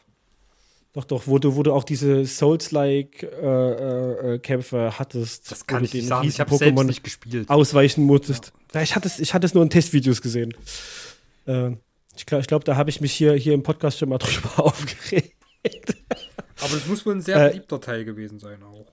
[0.93, 5.49] Doch, doch, wo du, wo du auch diese Souls-like-Kämpfe äh, äh, hattest.
[5.49, 6.27] Das kann ich du nicht sagen.
[6.27, 7.49] Ich habe selbst Pokémon nicht gespielt.
[7.49, 8.53] ausweichen musstest.
[8.75, 8.83] Ja.
[8.83, 10.53] Ich, hatte es, ich hatte es nur in Testvideos gesehen.
[11.47, 11.77] Äh,
[12.17, 15.37] ich glaube, glaub, da habe ich mich hier, hier im Podcast schon mal drüber aufgeregt.
[16.61, 18.90] Aber das muss wohl ein sehr Äh, beliebter Teil gewesen sein auch.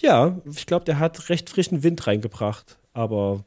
[0.00, 2.78] Ja, ich glaube, der hat recht frischen Wind reingebracht.
[2.92, 3.44] Aber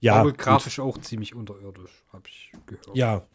[0.00, 0.38] ja, Aber gut.
[0.38, 2.96] grafisch auch ziemlich unterirdisch, habe ich gehört.
[2.96, 3.26] Ja.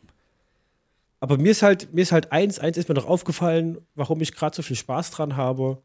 [1.19, 4.34] Aber mir ist halt, mir ist halt eins, eins ist mir noch aufgefallen, warum ich
[4.34, 5.82] gerade so viel Spaß dran habe.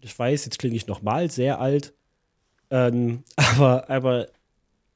[0.00, 1.92] Ich weiß, jetzt klinge ich nochmal sehr alt.
[2.70, 4.28] Ähm, aber, aber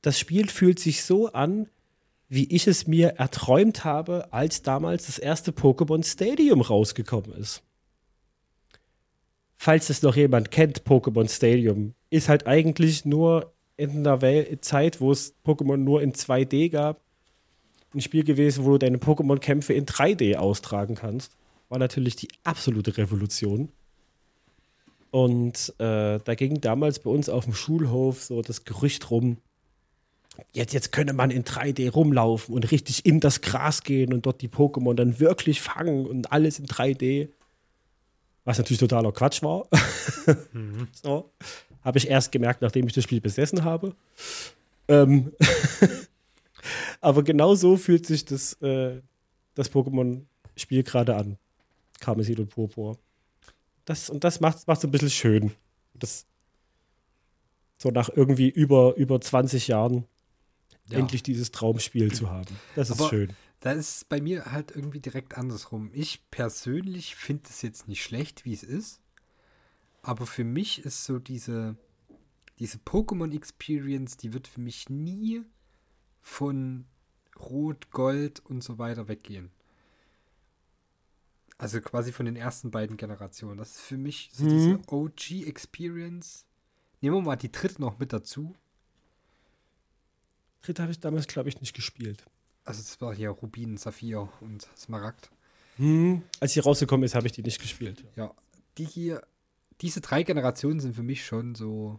[0.01, 1.69] das Spiel fühlt sich so an,
[2.29, 7.63] wie ich es mir erträumt habe, als damals das erste Pokémon Stadium rausgekommen ist.
[9.65, 14.21] Falls es noch jemand kennt, Pokémon Stadium ist halt eigentlich nur in einer
[14.61, 17.01] Zeit, wo es Pokémon nur in 2D gab,
[17.95, 21.37] ein Spiel gewesen, wo du deine Pokémon-Kämpfe in 3D austragen kannst.
[21.69, 23.69] War natürlich die absolute Revolution.
[25.13, 29.37] Und äh, da ging damals bei uns auf dem Schulhof so das Gerücht rum,
[30.53, 34.43] jetzt, jetzt könne man in 3D rumlaufen und richtig in das Gras gehen und dort
[34.43, 37.29] die Pokémon dann wirklich fangen und alles in 3D.
[38.45, 39.69] Was natürlich totaler Quatsch war.
[41.03, 41.33] so.
[41.83, 43.95] Habe ich erst gemerkt, nachdem ich das Spiel besessen habe.
[44.89, 45.33] Ähm
[47.01, 49.01] Aber genau so fühlt sich das, äh,
[49.55, 51.39] das Pokémon-Spiel gerade an.
[52.01, 52.99] Karmesin und Purpur.
[53.85, 55.53] Das, und das macht es ein bisschen schön.
[55.95, 56.27] Das,
[57.79, 60.05] so nach irgendwie über, über 20 Jahren
[60.89, 60.99] Ja.
[60.99, 62.57] endlich dieses Traumspiel zu haben.
[62.77, 63.33] Das ist Aber- schön.
[63.63, 65.91] Da ist bei mir halt irgendwie direkt andersrum.
[65.95, 69.01] Ich persönlich finde es jetzt nicht schlecht, wie es ist.
[70.03, 71.77] Aber für mich ist so diese,
[72.59, 75.43] diese Pokémon-Experience, die wird für mich nie
[76.21, 76.87] von
[77.39, 79.53] Rot, Gold und so weiter weggehen.
[81.57, 83.59] Also quasi von den ersten beiden Generationen.
[83.59, 84.49] Das ist für mich so Mhm.
[84.49, 86.47] diese OG-Experience.
[87.01, 88.57] Nehmen wir mal die dritte noch mit dazu.
[90.63, 92.25] Dritte habe ich damals, glaube ich, nicht gespielt.
[92.65, 95.31] Also das war hier Rubin, Saphir und Smaragd.
[95.77, 96.23] Hm.
[96.41, 98.05] Als sie rausgekommen ist, habe ich die nicht gespielt.
[98.17, 98.33] Ja,
[98.79, 99.23] die hier,
[99.81, 101.99] diese drei Generationen sind für mich schon so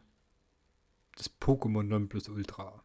[1.18, 2.82] das Pokémon Nonplusultra.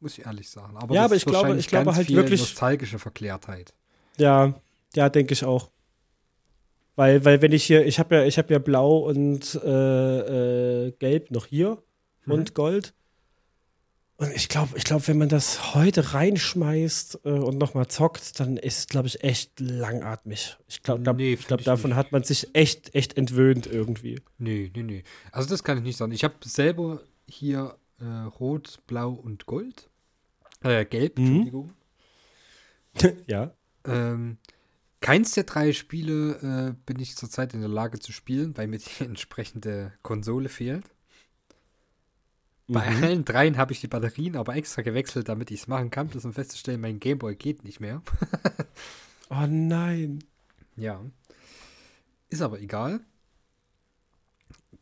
[0.00, 0.76] Muss ich ehrlich sagen.
[0.76, 3.72] Aber Ja, aber ich glaube- ich glaube halt wirklich- nostalgische Verklärtheit.
[4.18, 4.54] Ja,
[4.94, 5.70] ja, denke ich auch.
[6.96, 10.92] Weil, weil wenn ich hier, ich habe ja, ich habe ja Blau und äh, äh,
[10.92, 11.82] Gelb noch hier
[12.26, 12.32] Mhm.
[12.32, 12.94] und Gold.
[14.24, 18.56] Und ich glaube, ich glaube, wenn man das heute reinschmeißt äh, und nochmal zockt, dann
[18.56, 20.56] ist es, glaube ich, echt langatmig.
[20.68, 21.96] Ich glaube, glaub, Nee, ich glaub, ich davon nicht.
[21.96, 24.20] hat man sich echt, echt entwöhnt irgendwie.
[24.38, 25.04] Nee, nee, nee.
[25.32, 26.12] Also das kann ich nicht sagen.
[26.12, 29.88] Ich habe selber hier äh, Rot, Blau und Gold.
[30.62, 31.26] Äh, Gelb, Mhm.
[31.26, 31.72] Entschuldigung.
[33.26, 33.52] ja.
[33.86, 34.38] Ähm,
[35.00, 38.78] keins der drei Spiele äh, bin ich zurzeit in der Lage zu spielen, weil mir
[38.78, 40.84] die entsprechende Konsole fehlt.
[42.66, 43.02] Bei Mhm.
[43.04, 46.24] allen dreien habe ich die Batterien aber extra gewechselt, damit ich es machen kann, bloß
[46.24, 48.02] um festzustellen, mein Gameboy geht nicht mehr.
[49.30, 50.22] Oh nein.
[50.76, 51.02] Ja.
[52.28, 53.00] Ist aber egal.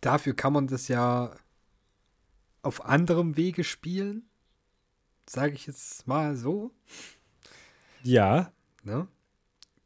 [0.01, 1.35] Dafür kann man das ja
[2.63, 4.29] auf anderem Wege spielen.
[5.31, 6.73] Sage ich jetzt mal so.
[8.03, 8.53] Ja.
[8.83, 9.07] Ne?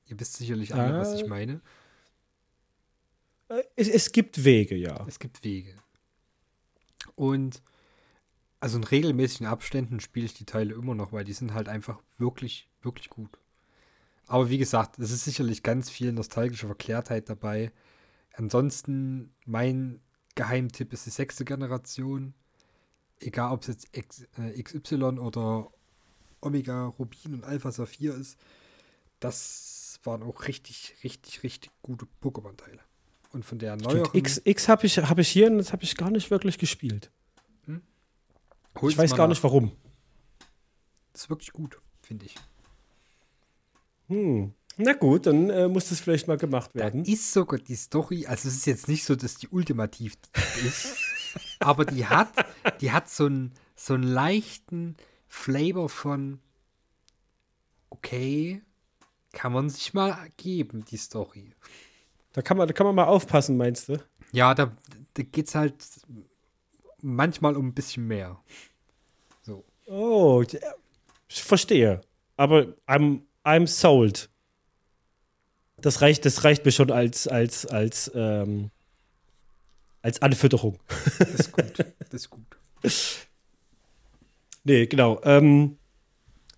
[0.07, 1.61] Ihr wisst sicherlich alle, was ich meine.
[3.49, 5.05] Äh, Es, es gibt Wege, ja.
[5.07, 5.77] Es gibt Wege.
[7.15, 7.63] Und
[8.67, 12.01] also in regelmäßigen Abständen spiele ich die Teile immer noch, weil die sind halt einfach
[12.19, 13.39] wirklich, wirklich gut.
[14.27, 17.71] Aber wie gesagt, es ist sicherlich ganz viel nostalgische Verklärtheit dabei.
[18.35, 20.01] Ansonsten, mein
[20.35, 22.35] Geheimtipp ist die sechste Generation.
[23.21, 25.71] Egal, ob es jetzt X, äh, XY oder
[26.41, 28.37] Omega Rubin und Alpha Saphir ist.
[29.21, 32.81] Das waren auch richtig, richtig, richtig gute Pokémon-Teile.
[33.31, 34.11] Und von der neueren.
[34.13, 37.13] X, X habe ich, hab ich hier und das habe ich gar nicht wirklich gespielt.
[38.81, 39.29] Hol's Ich weiß gar nach.
[39.31, 39.73] nicht warum.
[41.13, 42.35] Das ist wirklich gut, finde ich.
[44.09, 44.53] Hm.
[44.79, 47.05] Na gut, dann äh, muss das vielleicht mal gemacht Da werden.
[47.05, 50.15] ist sogar die Story, also es ist jetzt nicht so, dass die ultimativ
[50.67, 50.97] ist,
[51.61, 52.29] aber die hat,
[52.83, 54.97] die hat so einen so einen leichten
[55.29, 56.41] Flavor von
[57.91, 58.63] okay,
[59.33, 61.53] kann man sich mal geben, die Story.
[62.33, 63.99] Da kann man, da kann man mal aufpassen, meinst du?
[64.33, 64.77] Ja, da,
[65.15, 65.75] da geht es halt
[67.07, 68.39] manchmal um ein bisschen mehr.
[69.43, 69.65] So.
[69.87, 70.59] Oh, ja,
[71.29, 72.01] ich verstehe.
[72.37, 74.29] Aber I'm, I'm sold.
[75.79, 78.71] Das reicht, das reicht mir schon als, als, als, ähm,
[80.03, 80.79] als Anfütterung.
[81.19, 81.79] Das ist gut.
[81.79, 82.47] Das ist gut.
[84.65, 85.21] Nee, genau.
[85.23, 85.79] Ähm,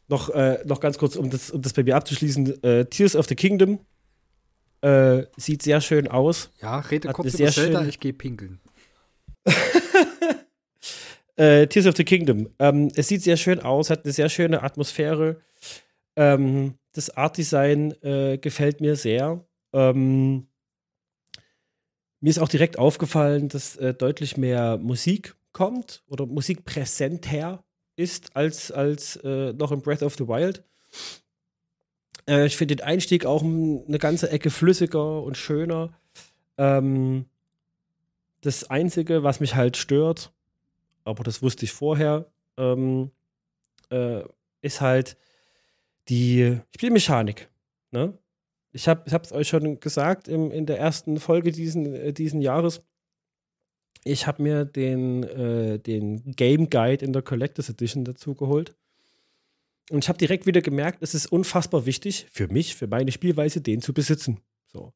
[0.09, 2.63] noch, äh, noch ganz kurz, um das, um das bei mir abzuschließen.
[2.63, 3.81] Äh, Tears of the Kingdom
[4.81, 6.51] Äh, sieht sehr schön aus.
[6.63, 8.61] Ja, rede Hat kurz über sehr Zelda, schöne- ich gehe pinkeln.
[11.39, 12.49] Äh, Tears of the Kingdom.
[12.59, 15.41] Ähm, es sieht sehr schön aus, hat eine sehr schöne Atmosphäre.
[16.17, 19.47] Ähm, das Art-Design äh, gefällt mir sehr.
[19.73, 20.49] Ähm,
[22.21, 27.63] mir ist auch direkt aufgefallen, dass äh, deutlich mehr Musik kommt oder Musik präsenter
[27.95, 30.65] ist als, als äh, noch in Breath of the Wild.
[32.29, 35.93] Äh, ich finde den Einstieg auch eine ganze Ecke flüssiger und schöner.
[36.57, 37.27] Ähm,
[38.41, 40.33] das Einzige, was mich halt stört,
[41.05, 43.11] aber das wusste ich vorher, ähm,
[43.91, 44.23] äh,
[44.63, 45.17] ist halt
[46.09, 47.49] die Spielmechanik.
[47.91, 48.17] Ne?
[48.73, 52.83] Ich habe es euch schon gesagt im, in der ersten Folge diesen, äh, diesen Jahres.
[54.05, 58.75] Ich habe mir den, äh, den Game Guide in der Collectors Edition dazu geholt.
[59.91, 63.61] Und ich habe direkt wieder gemerkt, es ist unfassbar wichtig für mich, für meine Spielweise,
[63.61, 64.41] den zu besitzen.
[64.67, 64.93] So.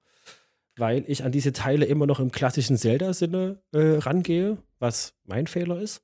[0.76, 5.80] Weil ich an diese Teile immer noch im klassischen Zelda-Sinne äh, rangehe, was mein Fehler
[5.80, 6.02] ist.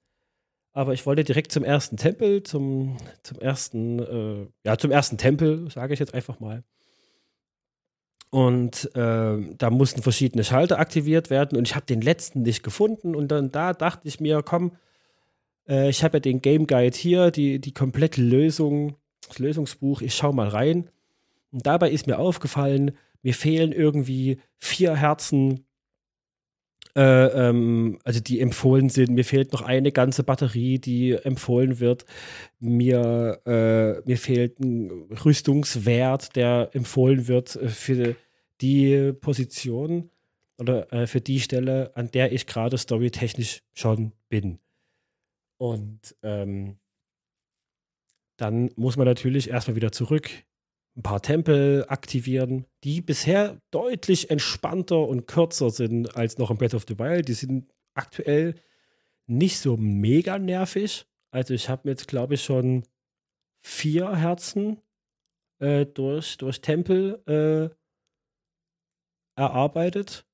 [0.72, 5.70] Aber ich wollte direkt zum ersten Tempel, zum, zum ersten, äh, ja, zum ersten Tempel,
[5.70, 6.62] sage ich jetzt einfach mal.
[8.30, 13.14] Und äh, da mussten verschiedene Schalter aktiviert werden und ich habe den letzten nicht gefunden.
[13.14, 14.72] Und dann da dachte ich mir, komm,
[15.66, 20.14] äh, ich habe ja den Game Guide hier, die, die komplette Lösung, das Lösungsbuch, ich
[20.14, 20.90] schau mal rein.
[21.50, 25.66] Und dabei ist mir aufgefallen, mir fehlen irgendwie vier Herzen,
[26.96, 29.10] äh, ähm, also die empfohlen sind.
[29.10, 32.04] Mir fehlt noch eine ganze Batterie, die empfohlen wird.
[32.58, 34.90] Mir, äh, mir fehlt ein
[35.24, 38.16] Rüstungswert, der empfohlen wird äh, für
[38.60, 40.10] die Position
[40.58, 44.58] oder äh, für die Stelle, an der ich gerade storytechnisch schon bin.
[45.58, 46.78] Und ähm,
[48.36, 50.30] dann muss man natürlich erstmal wieder zurück,
[50.98, 56.74] ein paar Tempel aktivieren, die bisher deutlich entspannter und kürzer sind als noch in Breath
[56.74, 57.28] of the Wild.
[57.28, 58.56] Die sind aktuell
[59.26, 61.06] nicht so mega nervig.
[61.30, 62.82] Also ich habe jetzt, glaube ich, schon
[63.60, 64.80] vier Herzen
[65.60, 67.70] äh, durch, durch Tempel äh,
[69.40, 70.26] erarbeitet.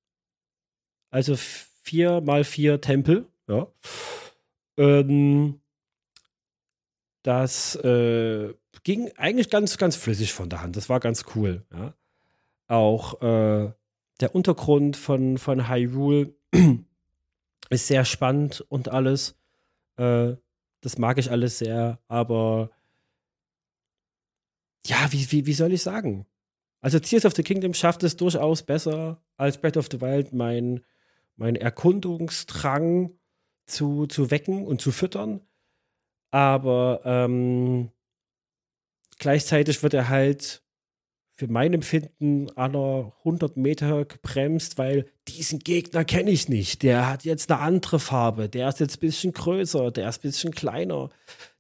[1.11, 3.71] Also vier mal vier Tempel, ja.
[4.79, 5.61] Ähm,
[7.23, 10.77] das äh, ging eigentlich ganz, ganz flüssig von der Hand.
[10.77, 11.65] Das war ganz cool.
[11.73, 11.95] Ja.
[12.67, 13.73] Auch äh,
[14.21, 16.35] der Untergrund von, von Hyrule
[17.71, 19.37] ist sehr spannend und alles.
[19.97, 20.35] Äh,
[20.81, 22.71] das mag ich alles sehr, aber
[24.87, 26.27] ja, wie, wie, wie soll ich sagen?
[26.83, 30.85] Also Tears of the Kingdom schafft es durchaus besser als Breath of the Wild, mein,
[31.37, 33.13] mein Erkundungsdrang
[33.65, 35.41] zu, zu wecken und zu füttern.
[36.31, 37.91] Aber ähm,
[39.25, 40.63] gleichzeitig wird er halt
[41.35, 46.83] für mein Empfinden aller 100 Meter gebremst, weil diesen Gegner kenne ich nicht.
[46.83, 48.51] Der hat jetzt eine andere Farbe.
[48.51, 49.91] Der ist jetzt ein bisschen größer.
[49.93, 51.09] Der ist ein bisschen kleiner.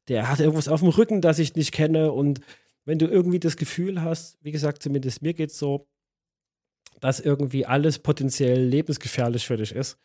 [0.08, 2.12] Der hat irgendwas auf dem Rücken, das ich nicht kenne.
[2.12, 2.42] Und
[2.84, 5.88] wenn du irgendwie das Gefühl hast, wie gesagt, zumindest mir geht es so,
[7.00, 9.98] dass irgendwie alles potenziell lebensgefährlich für dich ist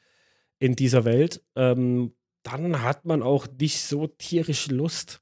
[0.60, 5.22] in dieser Welt, ähm, dann hat man auch nicht so tierische Lust.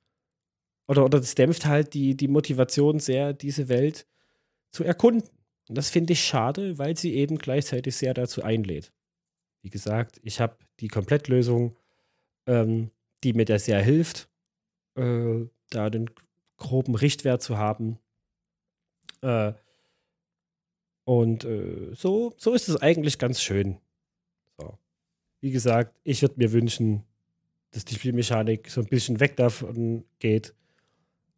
[0.87, 4.07] Oder, oder das dämpft halt die, die Motivation sehr, diese Welt
[4.71, 5.29] zu erkunden.
[5.67, 8.93] Und das finde ich schade, weil sie eben gleichzeitig sehr dazu einlädt.
[9.61, 11.75] Wie gesagt, ich habe die Komplettlösung,
[12.45, 12.91] ähm,
[13.23, 14.29] die mir da sehr hilft,
[14.95, 16.09] äh, da den
[16.55, 17.99] groben Richtwert zu haben.
[19.21, 19.53] Äh,
[21.03, 23.77] und äh, so, so ist es eigentlich ganz schön.
[24.57, 24.77] So.
[25.41, 27.03] Wie gesagt, ich würde mir wünschen,
[27.71, 30.53] dass die Spielmechanik so ein bisschen weg davon geht.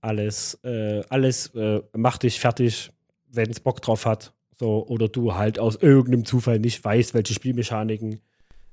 [0.02, 2.92] Alles, äh, alles äh, macht dich fertig,
[3.28, 4.34] wenn es Bock drauf hat.
[4.58, 8.20] So, oder du halt aus irgendeinem Zufall nicht weißt, welche Spielmechaniken,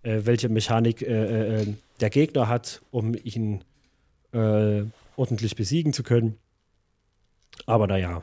[0.03, 3.65] äh, welche Mechanik äh, äh, der Gegner hat, um ihn
[4.33, 4.83] äh,
[5.17, 6.39] ordentlich besiegen zu können.
[7.67, 8.23] Aber naja,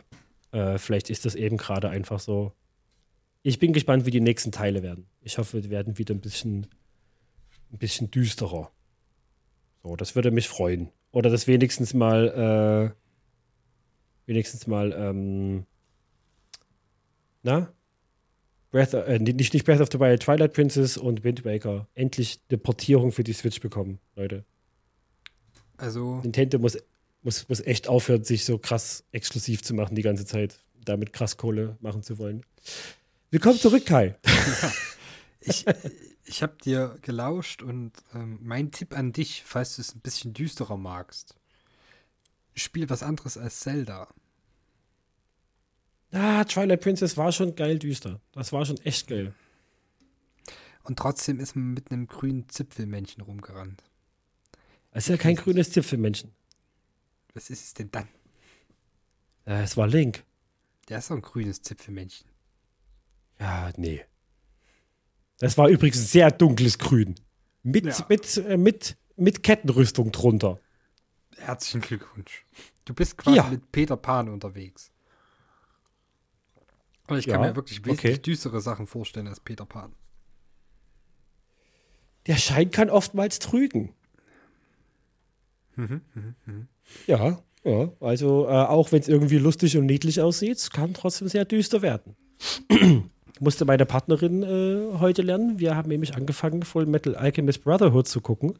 [0.51, 2.53] äh, vielleicht ist das eben gerade einfach so.
[3.41, 5.07] Ich bin gespannt, wie die nächsten Teile werden.
[5.21, 6.67] Ich hoffe, die werden wieder ein bisschen,
[7.71, 8.71] ein bisschen düsterer.
[9.83, 10.89] So, das würde mich freuen.
[11.11, 13.02] Oder das wenigstens mal, äh,
[14.25, 15.65] wenigstens mal, ähm,
[17.43, 17.71] na?
[18.71, 22.57] Breath, äh, nicht, nicht Breath of the Wild, Twilight Princess und Wind Waker endlich eine
[22.57, 24.45] Portierung für die Switch bekommen, Leute.
[25.77, 26.77] Also, Nintendo muss,
[27.21, 31.37] muss, muss echt aufhören, sich so krass exklusiv zu machen die ganze Zeit, damit krass
[31.37, 32.43] Kohle machen zu wollen.
[33.29, 34.15] Willkommen zurück, Kai.
[35.41, 35.65] ich,
[36.25, 40.33] ich habe dir gelauscht und ähm, mein Tipp an dich, falls du es ein bisschen
[40.33, 41.35] düsterer magst,
[42.55, 44.07] spiel was anderes als Zelda.
[46.11, 48.19] Ah, Twilight Princess war schon geil düster.
[48.33, 49.33] Das war schon echt geil.
[50.83, 53.83] Und trotzdem ist man mit einem grünen Zipfelmännchen rumgerannt.
[54.91, 56.31] Es ist ja kein grünes Zipfelmännchen.
[57.33, 58.07] Was ist es denn dann?
[59.45, 60.23] Äh, es war Link.
[60.89, 62.27] Der ist doch ein grünes Zipfelmännchen.
[63.39, 64.03] Ja, nee.
[65.39, 67.15] Das war übrigens sehr dunkles Grün.
[67.63, 68.05] Mit, Ja.
[68.07, 70.59] mit, äh, mit, mit Kettenrüstung drunter.
[71.37, 72.45] Herzlichen Glückwunsch.
[72.85, 73.47] Du bist quasi Ja.
[73.49, 74.91] mit Peter Pan unterwegs.
[77.07, 78.21] Und ich kann Ja, mir wirklich wesentlich okay.
[78.21, 79.93] düstere Sachen vorstellen als Peter Pan.
[82.27, 83.93] Der Schein kann oftmals trügen.
[85.75, 86.01] Mhm,
[87.07, 87.91] Ja, ja.
[87.99, 91.81] Also, äh, auch wenn es irgendwie lustig und niedlich aussieht, es kann trotzdem sehr düster
[91.81, 92.15] werden.
[93.39, 95.59] Musste meine Partnerin äh, heute lernen.
[95.59, 98.57] Wir haben nämlich angefangen, Full Metal Alchemist Brotherhood zu gucken.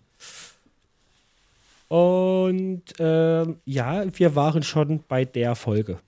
[1.93, 5.99] Und ähm, ja, wir waren schon bei der Folge.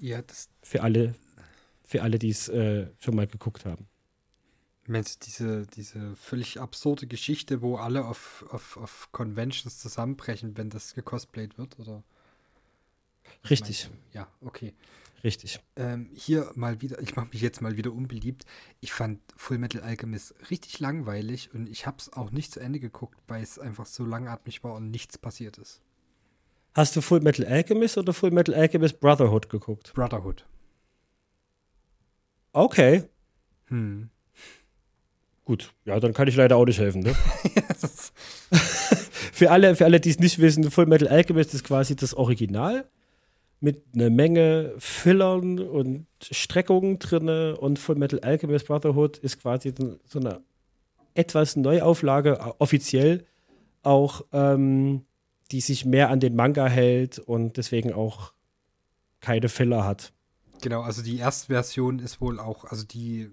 [0.00, 1.14] Ja, das, Für alle,
[1.84, 3.86] für alle, die es äh, schon mal geguckt haben.
[4.88, 10.70] meinst du diese, diese völlig absurde Geschichte, wo alle auf, auf, auf Conventions zusammenbrechen, wenn
[10.70, 11.78] das gecosplayt wird?
[11.78, 12.02] Oder?
[13.48, 14.14] Richtig, meinst?
[14.14, 14.74] Ja, okay.
[15.24, 15.60] Richtig.
[15.76, 18.44] Ähm, hier mal wieder, ich mache mich jetzt mal wieder unbeliebt.
[18.80, 22.80] Ich fand Full Metal Alchemist richtig langweilig und ich habe es auch nicht zu Ende
[22.80, 25.80] geguckt, weil es einfach so langatmig war und nichts passiert ist.
[26.74, 29.92] Hast du Full Metal Alchemist oder Full Metal Alchemist Brotherhood geguckt?
[29.94, 30.46] Brotherhood.
[32.52, 33.04] Okay,
[33.66, 34.10] Hm.
[35.44, 35.72] gut.
[35.86, 37.02] Ja, dann kann ich leider auch nicht helfen.
[37.02, 37.14] Ne?
[39.32, 42.88] für alle, für alle, die es nicht wissen, Full Metal Alchemist ist quasi das Original
[43.62, 49.72] mit einer Menge Fillern und Streckungen drinne und Full Metal Alchemist Brotherhood ist quasi
[50.04, 50.42] so eine
[51.14, 53.24] etwas Neuauflage, äh, offiziell
[53.82, 55.04] auch, ähm,
[55.52, 58.32] die sich mehr an den Manga hält und deswegen auch
[59.20, 60.12] keine Filler hat.
[60.60, 63.30] Genau, also die erste Version ist wohl auch, also die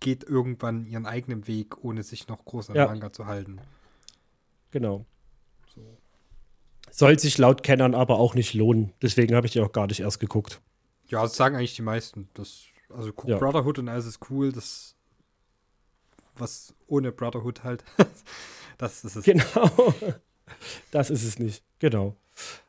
[0.00, 2.86] geht irgendwann ihren eigenen Weg, ohne sich noch groß an Ja.
[2.86, 3.58] Manga zu halten.
[4.70, 5.06] Genau.
[6.90, 7.06] So.
[7.06, 8.92] Soll sich laut Kennern aber auch nicht lohnen.
[9.02, 10.60] Deswegen habe ich die auch gar nicht erst geguckt.
[11.08, 12.28] Ja, das sagen eigentlich die meisten.
[12.34, 13.38] Das, also guck Ja.
[13.38, 14.52] Brotherhood und alles ist cool.
[14.52, 14.96] Das,
[16.36, 17.84] was ohne Brotherhood halt,
[18.78, 19.24] das ist es.
[19.24, 19.94] Genau.
[20.92, 21.64] Das ist es nicht.
[21.80, 22.14] Genau.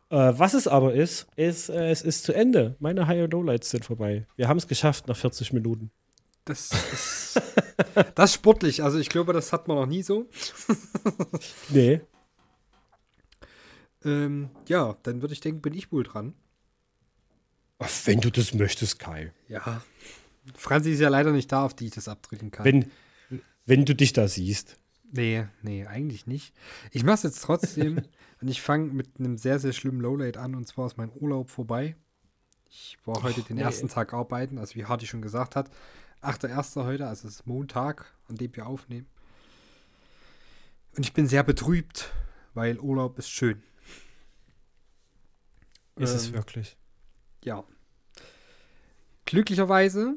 [0.10, 2.76] Äh, was es aber ist, ist, äh, es ist zu Ende.
[2.80, 4.26] Meine High- und Lowlights sind vorbei.
[4.36, 5.92] Wir haben es geschafft nach 40 Minuten.
[6.46, 7.42] Das ist,
[8.16, 8.82] das ist sportlich.
[8.82, 10.26] Also ich glaube, das hat man noch nie so.
[11.70, 12.02] Nee.
[14.04, 16.34] Ähm, ja, dann würde ich denken, bin ich wohl dran.
[17.80, 19.34] Ach, wenn du das möchtest, Kai.
[19.48, 19.82] Ja.
[20.56, 22.66] Franzi ist ja leider nicht da, auf die ich das abdrücken kann.
[22.66, 22.92] Wenn,
[23.66, 24.80] wenn du dich da siehst.
[25.12, 26.54] Nee, nee, eigentlich nicht.
[26.92, 27.98] Ich mache es jetzt trotzdem
[28.42, 31.50] und ich fange mit einem sehr, sehr schlimmen Lowlight an und zwar ist mein Urlaub
[31.50, 31.96] vorbei.
[32.70, 33.62] Ich war heute den nee.
[33.62, 35.70] ersten Tag arbeiten, also wie Hardy schon gesagt hat.
[36.22, 36.84] 8.1.
[36.84, 39.08] heute, also es ist Montag, an dem wir aufnehmen.
[40.96, 42.12] Und ich bin sehr betrübt,
[42.54, 43.62] weil Urlaub ist schön.
[45.98, 46.78] Ist es Ähm, wirklich?
[47.44, 47.64] ja.
[49.26, 50.16] Glücklicherweise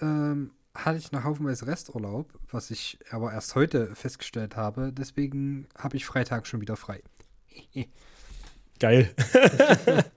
[0.00, 4.92] ähm, hatte ich noch haufenweise Resturlaub, was ich aber erst heute festgestellt habe.
[4.92, 7.02] Deswegen habe ich Freitag schon wieder frei.
[8.78, 9.14] Geil.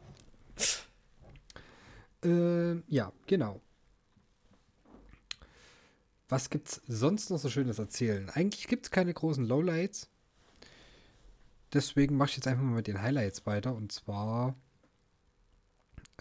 [2.23, 3.61] Ähm, ja, genau.
[6.29, 8.29] Was gibt's sonst noch so Schönes erzählen?
[8.29, 10.09] Eigentlich gibt es keine großen Lowlights.
[11.73, 13.73] Deswegen mache ich jetzt einfach mal mit den Highlights weiter.
[13.73, 14.55] Und zwar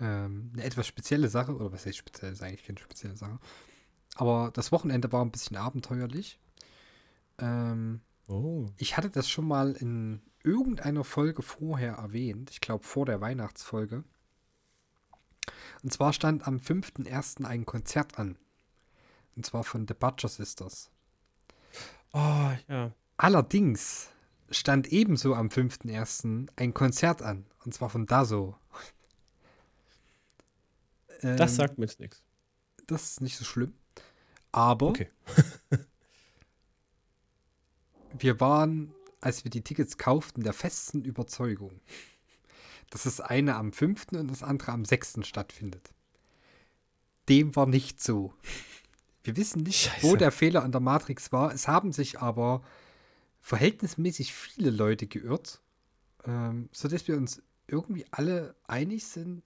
[0.00, 1.54] ähm, eine etwas spezielle Sache.
[1.54, 2.32] Oder was heißt speziell?
[2.32, 3.38] Ist eigentlich keine spezielle Sache.
[4.16, 6.38] Aber das Wochenende war ein bisschen abenteuerlich.
[7.38, 8.66] Ähm, Oh.
[8.78, 12.50] ich hatte das schon mal in irgendeiner Folge vorher erwähnt.
[12.50, 14.04] Ich glaube, vor der Weihnachtsfolge.
[15.82, 17.44] Und zwar stand am 5.1.
[17.44, 18.38] ein Konzert an.
[19.34, 20.90] Und zwar von The Butcher Sisters.
[22.12, 22.92] Oh, ja.
[23.16, 24.10] Allerdings
[24.52, 26.48] stand ebenso am 5.1.
[26.56, 27.46] ein Konzert an.
[27.64, 28.56] Und zwar von Dazo.
[31.22, 32.22] Ähm, Das sagt mir jetzt nichts.
[32.86, 33.74] Das ist nicht so schlimm.
[34.50, 35.08] Aber Okay.
[38.18, 41.80] wir waren, als wir die Tickets kauften, der festen Überzeugung,
[42.90, 44.06] dass das eine am 5.
[44.12, 45.20] und das andere am 6.
[45.26, 45.90] stattfindet.
[47.28, 48.34] Dem war nicht so.
[49.22, 50.18] Wir wissen nicht, wo Scheiße.
[50.18, 51.54] der Fehler an der Matrix war.
[51.54, 52.62] Es haben sich aber
[53.42, 55.60] verhältnismäßig viele Leute geirrt,
[56.24, 59.42] ähm, sodass wir uns irgendwie alle einig sind,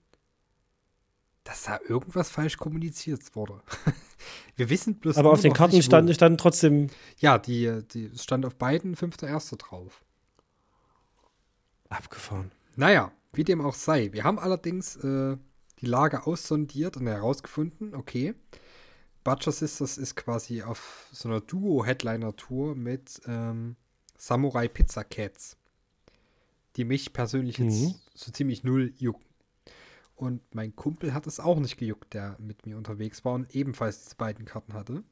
[1.43, 3.61] dass da irgendwas falsch kommuniziert wurde.
[4.55, 5.81] wir wissen bloß Aber auf den Karten wo.
[5.81, 6.89] stand, stand trotzdem
[7.19, 9.57] Ja, die, die es stand auf beiden 5.1.
[9.57, 10.03] drauf.
[11.89, 12.51] abgefahren.
[12.75, 14.11] Naja, wie dem auch sei.
[14.11, 15.37] Wir haben allerdings äh,
[15.79, 18.35] die Lage aussondiert und herausgefunden, okay,
[19.23, 23.75] Butcher Sisters ist quasi auf so einer Duo-Headliner-Tour mit ähm,
[24.17, 25.57] Samurai Pizza Cats,
[26.75, 27.95] die mich persönlich jetzt Mhm.
[28.13, 29.25] so ziemlich null jucken.
[30.15, 34.03] Und mein Kumpel hat es auch nicht gejuckt, der mit mir unterwegs war und ebenfalls
[34.03, 35.03] diese beiden Karten hatte.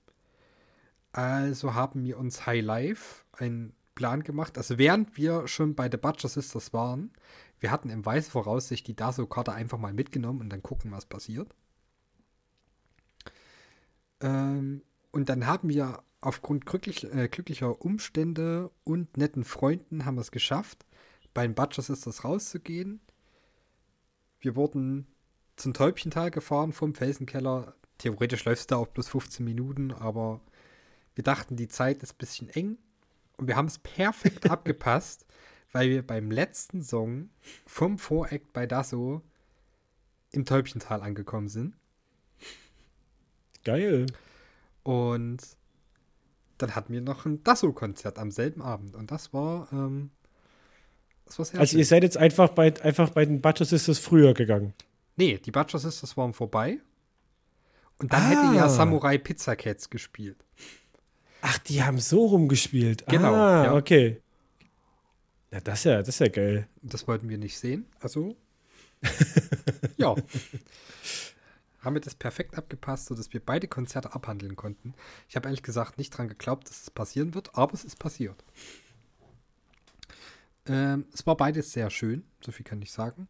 [1.12, 4.58] Also haben wir uns High Life einen Plan gemacht.
[4.58, 7.12] Also während wir schon bei The Butcher Sisters waren,
[7.60, 11.56] wir hatten im Weiß Voraussicht die Daso-Karte einfach mal mitgenommen und dann gucken, was passiert.
[14.22, 14.82] Ähm,
[15.12, 20.32] und dann haben wir aufgrund glücklich, äh, glücklicher Umstände und netten Freunden haben wir es
[20.32, 20.86] geschafft,
[21.34, 23.00] bei den Butcher Sisters rauszugehen.
[24.40, 25.08] Wir wurden
[25.56, 27.76] zum Täubchental gefahren vom Felsenkeller.
[28.00, 30.42] Theoretisch läufst du da auch bloß 15 Minuten, aber
[31.14, 32.78] wir dachten, die Zeit ist ein bisschen eng.
[33.38, 35.26] Und wir haben es perfekt abgepasst,
[35.72, 37.30] weil wir beim letzten Song
[37.66, 39.22] vom Voreact bei Dasso
[40.32, 41.76] im Täubchental angekommen sind.
[43.64, 44.08] Geil.
[44.84, 45.58] Und
[46.58, 48.96] dann hatten wir noch ein Dasso-Konzert am selben Abend.
[48.96, 50.10] Und das war, ähm,
[51.26, 51.80] das war sehr Also schön.
[51.80, 54.74] ihr seid jetzt einfach bei, einfach bei den Butcher Sisters früher gegangen.
[55.18, 56.80] Nee, die Butcher Sisters waren vorbei.
[58.00, 58.30] Und dann Ah.
[58.30, 60.38] hätte ja Samurai Pizza Cats gespielt.
[61.42, 63.06] Ach, die haben so rumgespielt.
[63.08, 63.74] Genau, Ah, ja.
[63.76, 64.22] okay.
[65.52, 66.68] Ja, das ist ja, das ist ja geil.
[66.82, 67.86] Das wollten wir nicht sehen.
[68.02, 68.36] Also,
[69.98, 70.16] ja.
[71.86, 74.94] Haben wir das perfekt abgepasst, sodass wir beide Konzerte abhandeln konnten.
[75.30, 78.44] Ich habe ehrlich gesagt nicht dran geglaubt, dass es passieren wird, aber es ist passiert.
[80.68, 83.28] Ähm, es war beides sehr schön, so viel kann ich sagen.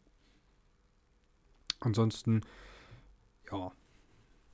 [1.80, 2.40] Ansonsten,
[3.52, 3.72] ja,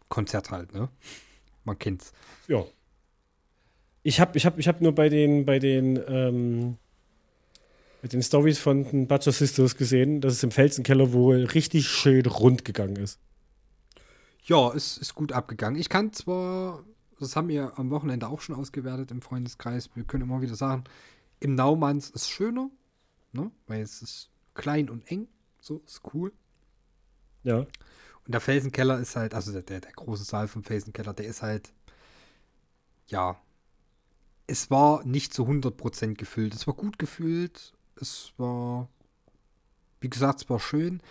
[0.09, 0.91] Konzert halt, ne?
[1.65, 2.13] Man kennt's.
[2.49, 2.65] Ja.
[4.03, 6.77] Ich habe ich hab, ich hab nur bei den, bei den, ähm,
[8.03, 12.65] den Stories von den Butcher Sisters gesehen, dass es im Felsenkeller wohl richtig schön rund
[12.65, 13.21] gegangen ist.
[14.43, 15.81] Ja, es ist gut abgegangen.
[15.81, 16.85] Ich kann zwar,
[17.19, 20.85] das haben wir am Wochenende auch schon ausgewertet im Freundeskreis, wir können immer wieder sagen,
[21.39, 22.71] im Naumanns ist schöner,
[23.33, 23.51] ne?
[23.67, 25.29] weil es ist klein und eng,
[25.61, 26.33] so ist cool.
[27.45, 27.59] Ja.
[27.59, 31.43] Und der Felsenkeller ist halt, also der, der, der große Saal vom Felsenkeller, der ist
[31.43, 31.73] halt,
[33.09, 33.41] ja,
[34.47, 36.55] es war nicht zu 100% gefüllt.
[36.55, 38.89] Es war gut gefüllt, es war,
[40.01, 41.03] wie gesagt, es war schön,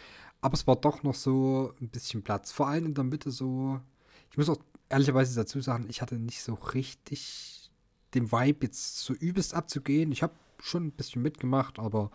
[0.41, 2.51] aber es war doch noch so ein bisschen Platz.
[2.51, 3.79] Vor allem in der Mitte so,
[4.31, 7.71] ich muss auch ehrlicherweise dazu sagen, ich hatte nicht so richtig
[8.13, 10.11] den Vibe jetzt so übelst abzugehen.
[10.11, 12.11] Ich habe schon ein bisschen mitgemacht, aber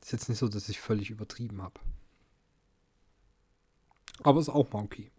[0.00, 1.80] ist jetzt nicht so, dass ich völlig übertrieben habe.
[4.22, 5.10] Aber ist auch mal okay.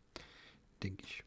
[0.82, 1.24] Denke ich.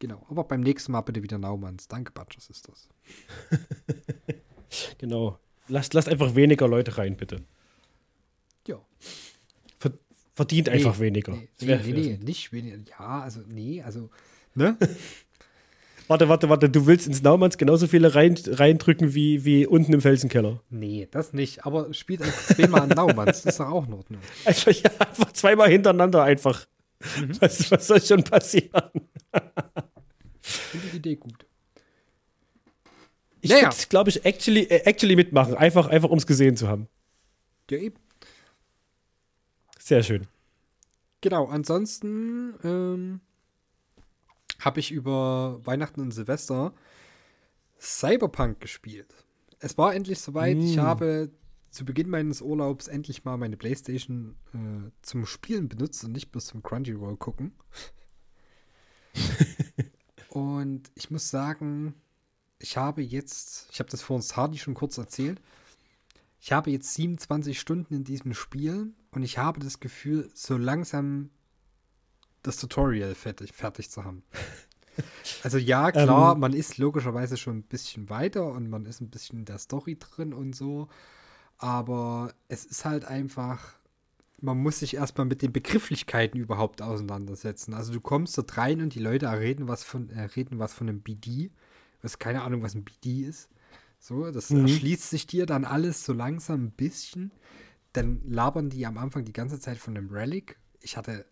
[0.00, 0.26] Genau.
[0.28, 1.86] Aber beim nächsten Mal bitte wieder Naumanns.
[1.86, 2.88] Danke, Butchers ist das.
[4.96, 5.38] Genau.
[5.68, 7.44] Lasst, lasst einfach weniger Leute rein, bitte.
[8.66, 8.76] Ja.
[9.78, 9.92] Ver-
[10.34, 11.32] Verdient einfach weniger.
[11.32, 12.76] Nee, nee, nee, nee, nicht weniger.
[12.98, 14.10] Ja, also, nee, also,
[14.54, 14.76] ne?
[16.08, 16.68] Warte, warte, warte.
[16.68, 20.60] Du willst ins Naumanns genauso viele rein, reindrücken wie, wie unten im Felsenkeller.
[20.68, 21.64] nee, das nicht.
[21.64, 23.42] Aber spielt einfach zweimal an Naumanns.
[23.42, 24.20] Das ist doch auch in Ordnung.
[24.44, 26.66] Einfach, ja, einfach zweimal hintereinander einfach.
[27.18, 27.40] Mhm.
[27.40, 28.70] Was, was soll schon passieren?
[30.42, 31.46] Finde die Idee gut.
[33.40, 33.64] Ich Naja.
[33.72, 35.54] würde glaube ich, actually, äh, actually mitmachen.
[35.54, 36.88] Einfach, einfach um es gesehen zu haben.
[37.70, 37.96] Ja, eben.
[39.92, 40.26] Sehr schön.
[41.20, 43.20] Genau, ansonsten ähm,
[44.58, 46.72] habe ich über Weihnachten und Silvester
[47.78, 49.12] Cyberpunk gespielt.
[49.58, 50.56] Es war endlich soweit.
[50.56, 50.80] Ich Mm.
[50.80, 51.30] habe
[51.68, 56.46] zu Beginn meines Urlaubs endlich mal meine Playstation äh, zum Spielen benutzt und nicht bloß
[56.46, 57.52] zum Crunchyroll gucken.
[60.30, 61.92] und ich muss sagen,
[62.58, 65.42] ich habe jetzt, ich habe das vor uns Hardy schon kurz erzählt,
[66.42, 71.30] ich habe jetzt 27 Stunden in diesem Spiel und ich habe das Gefühl, so langsam
[72.42, 74.22] das Tutorial fertig, fertig zu haben.
[75.42, 76.40] Also ja, klar, Ähm.
[76.40, 79.96] man ist logischerweise schon ein bisschen weiter und man ist ein bisschen in der Story
[79.98, 80.88] drin und so,
[81.56, 83.76] aber es ist halt einfach,
[84.42, 87.72] man muss sich erstmal mit den Begrifflichkeiten überhaupt auseinandersetzen.
[87.72, 90.90] Also du kommst dort rein und die Leute reden was von, äh, reden was von
[90.90, 91.48] einem BD.
[91.48, 93.48] Du hast keine Ahnung, was ein BD ist.
[94.02, 94.62] So, das Mhm.
[94.62, 97.30] erschließt sich dir dann alles so langsam ein bisschen.
[97.92, 100.58] Dann labern die am Anfang die ganze Zeit von einem Relic.
[100.80, 101.24] Ich hatte,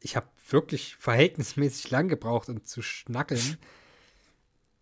[0.00, 3.58] ich habe wirklich verhältnismäßig lang gebraucht, um zu schnackeln,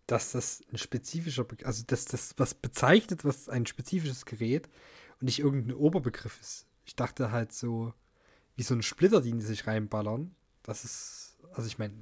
[0.07, 4.67] dass das ein spezifischer, Be also dass das was bezeichnet, was ein spezifisches Gerät
[5.19, 6.65] und nicht irgendein Oberbegriff ist.
[6.83, 7.93] Ich dachte halt so,
[8.55, 10.33] wie so ein Splitter, den die sich reinballern.
[10.63, 11.93] Das ist, also ich meine,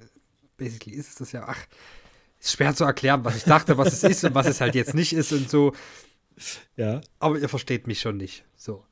[0.56, 1.68] basically ist es das ja, ach,
[2.44, 4.94] ist schwer zu erklären, was ich dachte, was es ist und was es halt jetzt
[4.94, 5.74] nicht ist und so.
[6.76, 7.02] Ja.
[7.20, 8.44] Aber ihr versteht mich schon nicht.
[8.56, 8.86] So.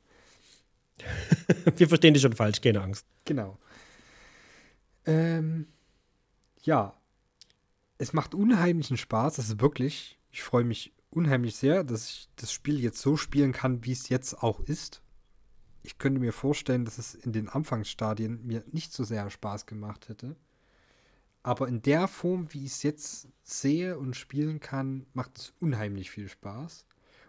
[1.76, 3.06] Wir verstehen dich schon falsch, keine Angst.
[3.24, 3.58] Genau.
[5.04, 5.66] Ähm,
[6.62, 6.94] ja.
[7.98, 9.34] Es macht unheimlichen Spaß.
[9.36, 13.52] Das ist wirklich, ich freue mich unheimlich sehr, dass ich das Spiel jetzt so spielen
[13.52, 15.02] kann, wie es jetzt auch ist.
[15.82, 20.08] Ich könnte mir vorstellen, dass es in den Anfangsstadien mir nicht so sehr Spaß gemacht
[20.08, 20.36] hätte.
[21.42, 26.10] Aber in der Form, wie ich es jetzt sehe und spielen kann, macht es unheimlich
[26.10, 26.86] viel Spaß.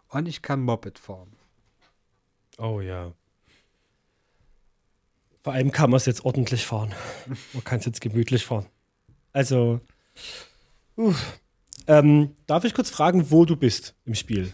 [0.10, 1.34] Und ich kann Moped fahren.
[2.60, 3.14] Oh ja.
[5.42, 6.94] Vor allem kann man es jetzt ordentlich fahren.
[7.54, 8.68] Man kann es jetzt gemütlich fahren.
[9.34, 9.82] Also,
[10.96, 11.40] uff.
[11.88, 14.54] Ähm, darf ich kurz fragen, wo du bist im Spiel?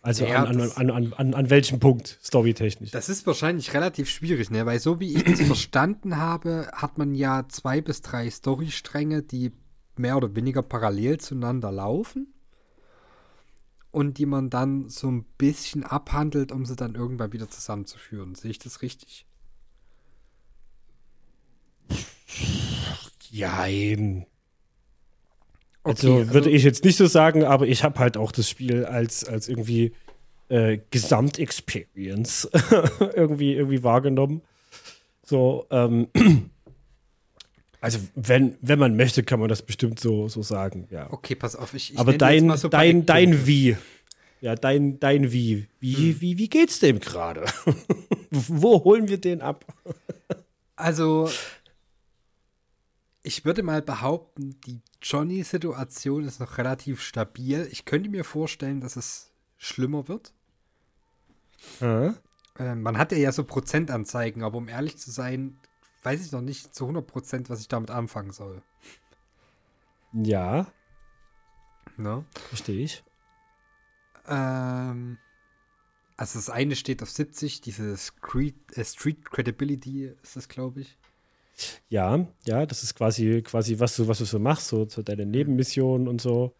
[0.00, 2.90] Also Ja, an, an, an, an, an welchem Punkt, storytechnisch?
[2.92, 4.64] Das ist wahrscheinlich relativ schwierig, ne?
[4.64, 9.52] Weil so wie ich es verstanden habe, hat man ja zwei bis drei Storystränge, die
[9.96, 12.32] mehr oder weniger parallel zueinander laufen.
[13.90, 18.34] Und die man dann so ein bisschen abhandelt, um sie dann irgendwann wieder zusammenzuführen.
[18.34, 19.26] Sehe ich das richtig?
[23.30, 24.26] Jein.
[25.88, 28.48] Okay, Also, also- würde ich jetzt nicht so sagen, aber ich habe halt auch das
[28.48, 29.92] Spiel als, als irgendwie
[30.48, 32.48] äh, Gesamtexperience
[33.14, 34.42] irgendwie, irgendwie wahrgenommen.
[35.24, 36.08] So, ähm,
[37.80, 41.12] also wenn, wenn man möchte, kann man das bestimmt so, so sagen, ja.
[41.12, 41.74] Okay, pass auf.
[41.74, 43.46] Ich, ich aber dein, mal so dein, dein.
[43.46, 43.76] Wie.
[44.40, 45.66] Ja, dein, dein Wie.
[45.80, 46.20] Wie, Hm.
[46.20, 47.44] wie, wie geht's dem gerade?
[48.30, 49.64] Wo holen wir den ab?
[50.76, 51.28] Also,
[53.28, 57.68] ich würde mal behaupten, die Johnny-Situation ist noch relativ stabil.
[57.70, 60.32] Ich könnte mir vorstellen, dass es schlimmer wird.
[61.78, 62.14] Hä?
[62.58, 65.58] Äh, man hat ja, ja so Prozentanzeigen, aber um ehrlich zu sein,
[66.04, 68.62] weiß ich noch nicht zu 100 Prozent, was ich damit anfangen soll.
[70.12, 70.72] Ja,
[71.98, 72.24] Ne?
[72.48, 73.04] verstehe ich.
[74.26, 75.18] Ähm,
[76.16, 80.98] also das eine steht auf 70, diese Street, äh, Street Credibility ist das, glaube ich.
[81.88, 85.26] Ja, ja, das ist quasi, quasi was du, was du so machst, so, so deine
[85.26, 86.54] Nebenmissionen und so.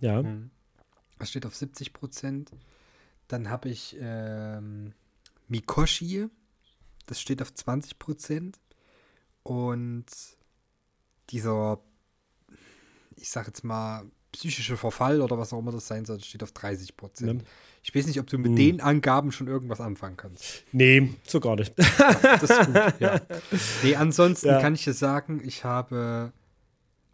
[0.00, 0.22] Ja.
[1.18, 2.50] Das steht auf 70 Prozent.
[3.26, 4.94] Dann habe ich ähm,
[5.48, 6.28] Mikoshi,
[7.06, 8.58] das steht auf 20 Prozent.
[9.42, 10.06] Und
[11.30, 11.80] dieser,
[13.16, 16.52] ich sag jetzt mal, psychische Verfall oder was auch immer das sein soll, steht auf
[16.52, 17.42] 30 Prozent.
[17.42, 17.44] Ne?
[17.82, 18.56] Ich weiß nicht, ob du mit Hm.
[18.56, 20.64] den Angaben schon irgendwas anfangen kannst.
[20.72, 21.72] Nee, so gar nicht.
[21.78, 23.20] Das ist gut, ja.
[23.82, 24.60] Nee, ansonsten Ja.
[24.60, 26.32] kann ich dir sagen, ich habe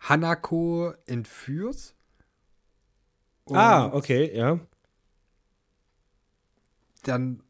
[0.01, 1.95] Hanako entführt.
[3.51, 4.59] ah, okay, ja.
[7.05, 7.43] dann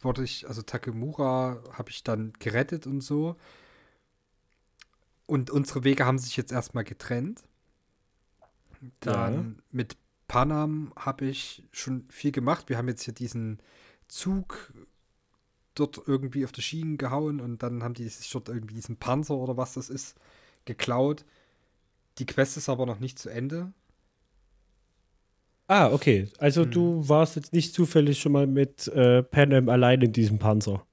[0.00, 3.36] wurde ich, also Takemura habe ich dann gerettet und so.
[5.26, 7.42] Und unsere Wege haben sich jetzt erstmal getrennt.
[9.00, 9.96] Dann mit
[10.28, 12.68] Panam habe ich schon viel gemacht.
[12.68, 13.58] Wir haben jetzt hier diesen
[14.08, 14.72] Zug
[15.74, 19.36] dort irgendwie auf die Schienen gehauen und dann haben die sich dort irgendwie diesen Panzer
[19.36, 20.16] oder was das ist
[20.64, 21.24] geklaut.
[22.18, 23.72] Die Quest ist aber noch nicht zu Ende.
[25.68, 26.28] Ah, okay.
[26.38, 26.70] Also Hm.
[26.70, 30.84] du warst jetzt nicht zufällig schon mal mit äh, Panem allein in diesem Panzer.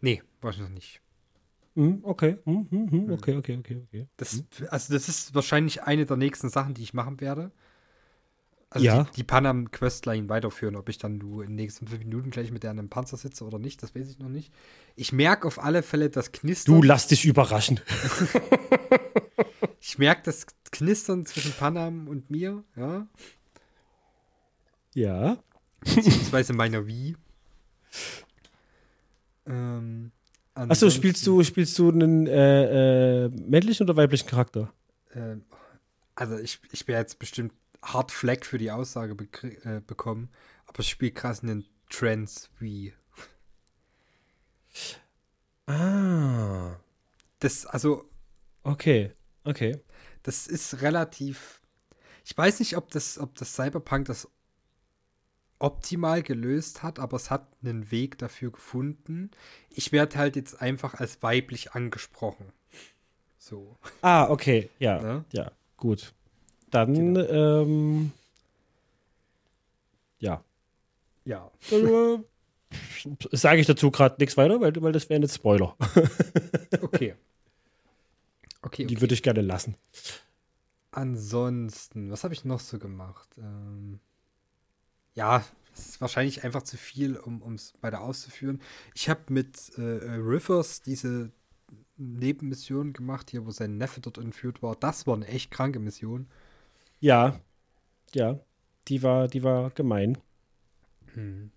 [0.00, 1.00] Nee, war ich noch nicht.
[1.78, 2.38] Hm, okay.
[2.44, 4.08] Hm, hm, hm, okay, okay, okay, okay.
[4.16, 7.52] Das, also das ist wahrscheinlich eine der nächsten Sachen, die ich machen werde.
[8.68, 9.04] Also Ja.
[9.04, 12.50] die, die Panam Questline weiterführen, ob ich dann nur in den nächsten fünf Minuten gleich
[12.50, 14.52] mit der an einem Panzer sitze oder nicht, das weiß ich noch nicht.
[14.96, 16.74] Ich merke auf alle Fälle das Knistern.
[16.74, 17.78] Du lass dich überraschen.
[19.80, 23.06] ich merke das Knistern zwischen Panam und mir, ja.
[24.94, 25.38] Ja.
[25.84, 27.16] Beziehungsweise meiner Wie.
[29.46, 30.10] Ähm,
[30.66, 34.72] Achso, spielst du, spielst du einen äh, äh, männlichen oder weiblichen Charakter?
[35.14, 35.44] Ähm,
[36.14, 37.52] also ich, ich wäre jetzt bestimmt
[37.82, 40.30] hart Fleck für die Aussage äh, bekommen,
[40.66, 42.92] aber ich spiele krass einen Trans Wie.
[45.66, 46.76] Ah.
[47.38, 48.08] Das, also,
[48.64, 49.12] Okay.
[49.44, 49.78] Okay.
[50.24, 51.60] das ist relativ.
[52.24, 54.28] Ich weiß nicht, ob das, ob das Cyberpunk das
[55.58, 59.30] optimal gelöst hat, aber es hat einen Weg dafür gefunden.
[59.70, 62.52] Ich werde halt jetzt einfach als weiblich angesprochen.
[63.38, 63.76] So.
[64.02, 64.70] Ah, okay.
[64.78, 65.00] Ja.
[65.00, 65.24] Ne?
[65.32, 65.50] Ja.
[65.76, 66.12] Gut.
[66.70, 67.20] Dann, Genau.
[67.62, 68.12] ähm.
[70.18, 70.42] Ja.
[71.24, 71.50] Ja.
[71.70, 72.18] Äh,
[73.32, 75.76] Sage ich dazu gerade nichts weiter, weil, weil das wären jetzt Spoiler.
[76.82, 77.14] Okay.
[78.60, 79.00] Okay, Die okay.
[79.00, 79.76] würde ich gerne lassen.
[80.90, 83.28] Ansonsten, was habe ich noch so gemacht?
[83.38, 84.00] Ähm,
[85.18, 85.44] ja,
[85.74, 88.60] es ist wahrscheinlich einfach zu viel, um es weiter auszuführen.
[88.94, 91.32] Ich habe mit äh, äh, Rivers diese
[91.96, 94.76] Nebenmission gemacht, hier, wo sein Neffe dort entführt war.
[94.76, 96.28] Das war eine echt kranke Mission.
[97.00, 97.40] Ja.
[98.14, 98.38] Ja.
[98.86, 100.18] Die war, die war gemein.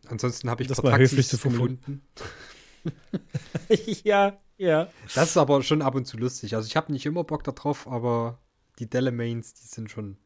[0.07, 2.01] Ansonsten habe ich Das mal höflich zu gefunden.
[4.03, 4.89] ja, ja.
[5.14, 6.55] Das ist aber schon ab und zu lustig.
[6.55, 8.39] Also ich habe nicht immer Bock darauf, aber
[8.80, 10.18] die Delamains, die sind schon.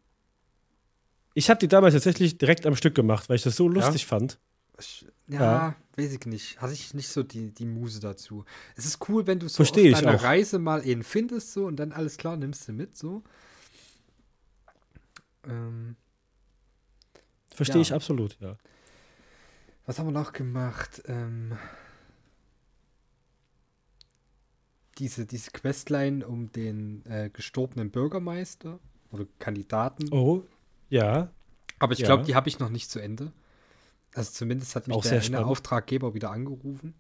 [1.36, 4.08] Ich habe die damals tatsächlich direkt am Stück gemacht, weil ich das so lustig ja?
[4.08, 4.40] fand.
[4.80, 6.62] Ich, ja, ja, weiß ich nicht.
[6.62, 8.46] Hatte ich nicht so die, die Muse dazu.
[8.78, 11.76] Es ist cool, wenn du so Versteh auf deiner Reise mal einen findest so und
[11.76, 13.22] dann alles klar nimmst du mit so.
[15.46, 15.98] Ähm,
[17.54, 17.82] Verstehe ja.
[17.82, 18.58] ich absolut, ja.
[19.86, 21.04] Was haben wir noch gemacht?
[21.06, 21.58] Ähm,
[25.00, 28.80] diese, diese Questline um den äh, gestorbenen Bürgermeister
[29.12, 30.12] oder Kandidaten.
[30.12, 30.46] Oh,
[30.90, 31.30] ja.
[31.80, 33.32] Aber ich glaube, die habe ich noch nicht zu Ende.
[34.14, 36.94] Also zumindest hat mich Auch der eine Auftraggeber wieder angerufen.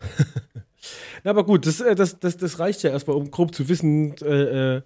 [1.24, 4.16] Na, aber gut, das, äh, das, das, das reicht ja erstmal, um grob zu wissen,
[4.22, 4.82] äh, äh,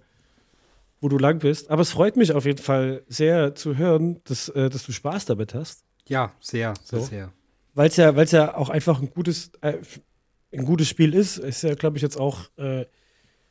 [0.99, 1.69] wo du lang bist.
[1.69, 5.25] Aber es freut mich auf jeden Fall sehr zu hören, dass, äh, dass du Spaß
[5.25, 5.85] damit hast.
[6.07, 7.05] Ja, sehr, sehr, so.
[7.05, 7.31] sehr.
[7.73, 9.77] Weil es ja, ja auch einfach ein gutes, äh,
[10.51, 11.37] ein gutes Spiel ist.
[11.37, 12.85] Ist ja, glaube ich, jetzt auch äh,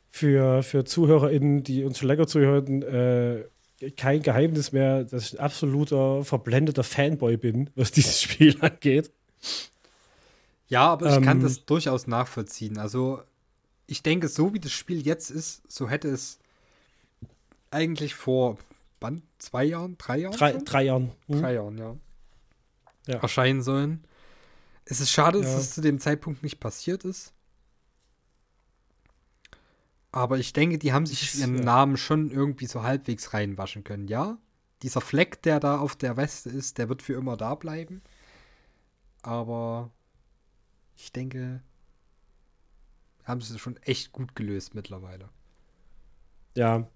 [0.09, 2.83] für, für ZuhörerInnen, die uns schon länger zuhören,
[3.97, 9.11] kein Geheimnis mehr, dass ich ein absoluter verblendeter Fanboy bin, was dieses Spiel angeht.
[10.67, 12.77] Ja, aber ich ähm, kann das durchaus nachvollziehen.
[12.77, 13.21] Also,
[13.87, 16.39] ich denke, so wie das Spiel jetzt ist, so hätte es
[17.69, 18.57] eigentlich vor
[18.99, 19.21] wann?
[19.37, 20.35] zwei Jahren, drei Jahren?
[20.35, 21.11] Drei, drei Jahren.
[21.27, 21.41] Hm?
[21.41, 21.95] Drei Jahren, ja.
[23.07, 23.19] ja.
[23.19, 24.03] Erscheinen sollen.
[24.85, 25.43] Es ist schade, ja.
[25.43, 27.33] dass es zu dem Zeitpunkt nicht passiert ist.
[30.15, 34.37] Aber ich denke, die haben sich ihren Namen schon irgendwie so halbwegs reinwaschen können, ja?
[34.81, 38.01] Dieser Fleck, der da auf der Weste ist, der wird für immer da bleiben.
[39.23, 39.91] Aber
[40.95, 41.61] ich denke,
[43.25, 45.27] haben sie es schon echt gut gelöst mittlerweile.
[46.55, 46.87] Ja.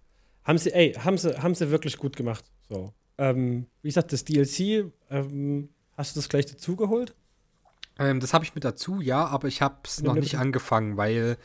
[0.46, 2.46] Haben sie, ey, haben sie, haben sie wirklich gut gemacht.
[2.70, 2.94] So.
[3.18, 5.68] Ähm, wie gesagt, das DLC, ähm,
[5.98, 7.16] hast du das gleich dazugeholt?
[7.98, 11.38] Ähm, das habe ich mit dazu, ja, aber ich habe es noch nicht angefangen, weil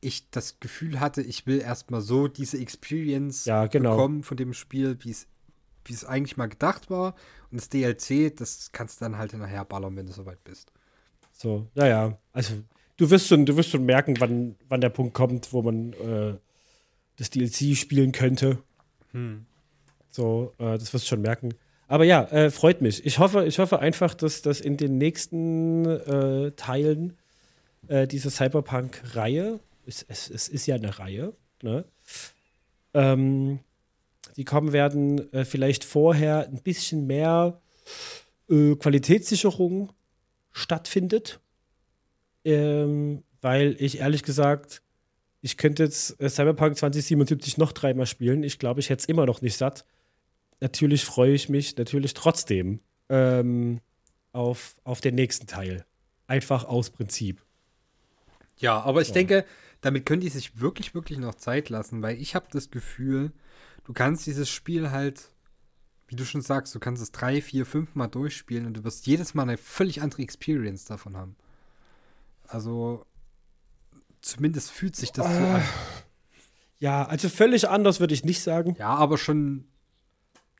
[0.00, 3.90] ich das Gefühl hatte, ich will erstmal so diese Experience ja, genau.
[3.96, 5.26] bekommen von dem Spiel, wie es
[5.88, 7.14] wie es eigentlich mal gedacht war.
[7.50, 10.72] Und das DLC, das kannst du dann halt nachher ballern, wenn du soweit bist.
[11.32, 12.18] So, ja, ja.
[12.32, 12.54] Also,
[12.96, 16.34] du wirst schon, du wirst schon merken, wann, wann der Punkt kommt, wo man äh,
[17.16, 18.58] das DLC spielen könnte.
[19.12, 19.46] Hm.
[20.10, 21.54] So, äh, das wirst du schon merken.
[21.86, 23.06] Aber ja, äh, freut mich.
[23.06, 27.16] Ich hoffe, ich hoffe einfach, dass das in den nächsten äh, Teilen
[27.86, 31.84] äh, dieser Cyberpunk-Reihe es, es, es ist ja eine Reihe, ne?
[32.94, 33.60] ähm,
[34.36, 37.60] die kommen werden, äh, vielleicht vorher ein bisschen mehr
[38.48, 39.92] äh, Qualitätssicherung
[40.52, 41.40] stattfindet.
[42.44, 44.82] Ähm, weil ich ehrlich gesagt,
[45.40, 48.42] ich könnte jetzt äh, Cyberpunk 2077 noch dreimal spielen.
[48.42, 49.84] Ich glaube, ich hätte es immer noch nicht satt.
[50.60, 53.80] Natürlich freue ich mich natürlich trotzdem ähm,
[54.32, 55.84] auf, auf den nächsten Teil.
[56.26, 57.42] Einfach aus Prinzip.
[58.58, 59.14] Ja, aber ich so.
[59.14, 59.44] denke,
[59.80, 63.32] damit können die sich wirklich, wirklich noch Zeit lassen, weil ich habe das Gefühl,
[63.84, 65.30] du kannst dieses Spiel halt,
[66.08, 69.06] wie du schon sagst, du kannst es drei, vier, fünf Mal durchspielen und du wirst
[69.06, 71.36] jedes Mal eine völlig andere Experience davon haben.
[72.46, 73.04] Also,
[74.20, 75.62] zumindest fühlt sich das so an.
[76.80, 78.76] Ja, also völlig anders würde ich nicht sagen.
[78.78, 79.64] Ja, aber schon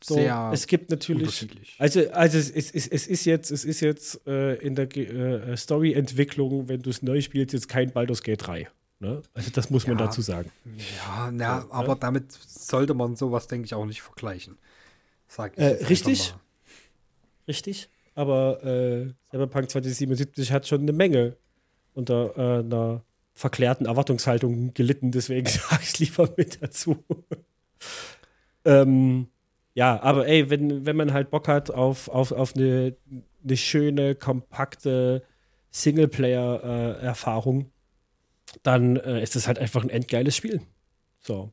[0.02, 4.26] so, sehr es gibt natürlich, also, also es, es, es, ist jetzt, es ist jetzt
[4.26, 8.68] äh, in der äh, Story-Entwicklung, wenn du es neu spielst, jetzt kein Baldur's Gate 3.
[9.00, 9.22] Ne?
[9.34, 10.50] Also das muss man dazu sagen.
[10.96, 12.00] Ja, na, so, aber ne?
[12.00, 14.58] damit sollte man sowas, denke ich, auch nicht vergleichen.
[15.28, 16.34] Sag ich äh, richtig.
[17.46, 17.88] Richtig.
[18.14, 21.36] Aber äh, Cyberpunk 2077 hat schon eine Menge
[21.94, 27.04] unter äh, einer verklärten Erwartungshaltung gelitten, deswegen sage ich es lieber mit dazu.
[28.64, 29.28] ähm,
[29.74, 32.96] ja, aber ey, wenn, wenn man halt Bock hat auf, auf, auf eine,
[33.44, 35.22] eine schöne, kompakte
[35.70, 37.70] Singleplayer-Erfahrung,
[38.62, 40.60] dann äh, ist das halt einfach ein endgeiles Spiel.
[41.20, 41.52] So.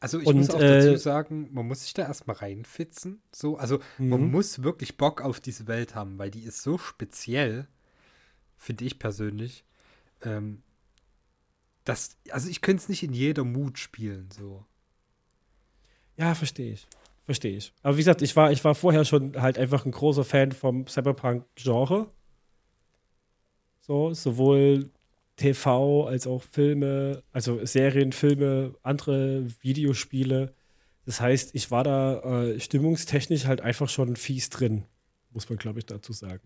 [0.00, 3.22] Also ich und, muss auch dazu äh, sagen, man muss sich da erstmal reinfitzen.
[3.32, 4.30] So, also man mhm.
[4.30, 7.68] muss wirklich Bock auf diese Welt haben, weil die ist so speziell,
[8.56, 9.64] finde ich persönlich.
[10.22, 10.62] Ähm,
[11.84, 14.64] dass, also ich könnte es nicht in jeder Mut spielen, so.
[16.16, 16.86] Ja, verstehe ich.
[17.22, 17.72] Verstehe ich.
[17.82, 20.86] Aber wie gesagt, ich war, ich war vorher schon halt einfach ein großer Fan vom
[20.86, 22.10] Cyberpunk-Genre.
[23.80, 24.90] So, sowohl
[25.40, 30.54] TV als auch Filme, also Serien, Filme, andere Videospiele.
[31.06, 34.84] Das heißt, ich war da äh, stimmungstechnisch halt einfach schon fies drin,
[35.30, 36.42] muss man, glaube ich, dazu sagen.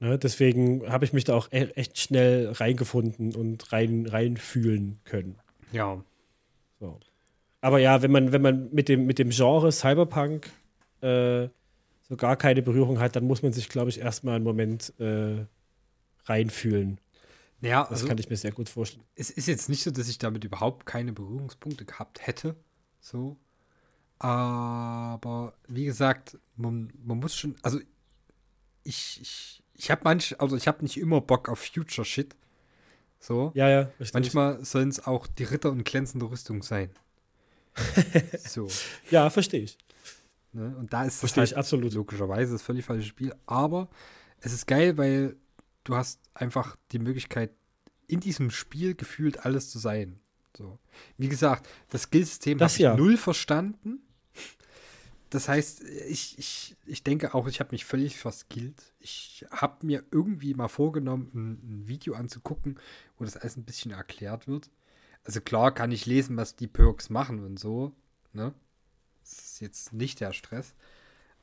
[0.00, 5.38] Ne, deswegen habe ich mich da auch e echt schnell reingefunden und rein reinfühlen können.
[5.70, 6.02] Ja.
[6.80, 6.98] So.
[7.60, 10.50] Aber ja, wenn man, wenn man mit dem, mit dem Genre Cyberpunk
[11.00, 11.48] äh,
[12.02, 15.46] so gar keine Berührung hat, dann muss man sich, glaube ich, erstmal einen Moment äh,
[16.24, 17.00] reinfühlen.
[17.60, 19.04] Ja, Das also kann ich mir sehr gut vorstellen.
[19.14, 22.56] es ist jetzt nicht so, dass ich damit überhaupt keine Berührungspunkte gehabt hätte.
[23.00, 23.36] So.
[24.18, 27.80] Aber wie gesagt, man, man muss schon, also
[28.82, 32.36] ich, ich, ich habe manch, also ich habe nicht immer Bock auf Future Shit.
[33.18, 33.52] So.
[33.54, 34.12] Ja, ja, richtig.
[34.12, 36.90] Manchmal sollen es auch die Ritter und glänzende Rüstung sein.
[38.46, 38.68] so.
[39.10, 39.78] Ja, verstehe ich.
[40.52, 40.76] Ne?
[40.76, 41.94] Und da ist das Verstehe halt ich absolut.
[41.94, 43.34] logischerweise das völlig falsche Spiel.
[43.46, 43.88] Aber
[44.40, 45.36] es ist geil, weil
[45.84, 47.50] du hast einfach die Möglichkeit,
[48.06, 50.20] in diesem Spiel gefühlt alles zu sein.
[50.56, 50.78] So.
[51.16, 52.96] Wie gesagt, das Skillsystem Das habe ich ja.
[52.96, 54.00] null verstanden.
[55.30, 58.94] Das heißt, ich, ich, ich denke auch, ich habe mich völlig verskillt.
[59.00, 62.78] Ich habe mir irgendwie mal vorgenommen, ein, ein Video anzugucken,
[63.18, 64.70] wo das alles ein bisschen erklärt wird.
[65.24, 67.92] Also klar kann ich lesen, was die Perks machen und so.
[68.32, 68.54] Ne?
[69.22, 70.74] Das ist jetzt nicht der Stress.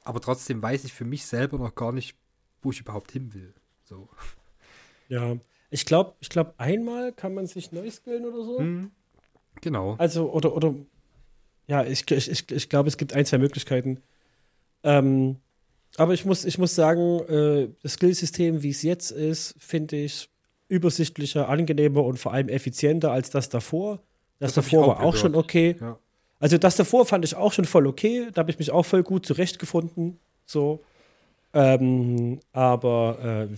[0.04, 2.16] Aber trotzdem weiß ich für mich selber noch gar nicht,
[2.62, 3.54] wo ich überhaupt hin will.
[3.92, 4.08] So.
[5.10, 5.36] Ja.
[5.70, 8.60] Ich glaube, ich glaub, einmal kann man sich neu skillen oder so.
[8.60, 8.92] Hm,
[9.60, 9.96] genau.
[9.98, 10.74] Also, oder, oder,
[11.68, 14.02] ja, ich, ich, ich, ich glaube, es gibt ein, zwei Möglichkeiten.
[14.84, 15.38] Ähm,
[15.98, 20.30] aber ich muss, ich muss sagen, äh, das Skillsystem, wie es jetzt ist, finde ich
[20.70, 24.00] übersichtlicher, angenehmer und vor allem effizienter als das davor.
[24.40, 25.18] Das, Das davor auch war auch gehört.
[25.18, 25.76] schon okay.
[25.82, 26.00] Ja.
[26.40, 28.30] Also das davor fand ich auch schon voll okay.
[28.34, 30.18] Da habe ich mich auch voll gut zurechtgefunden.
[30.46, 30.82] So.
[31.54, 33.56] Ähm, aber äh,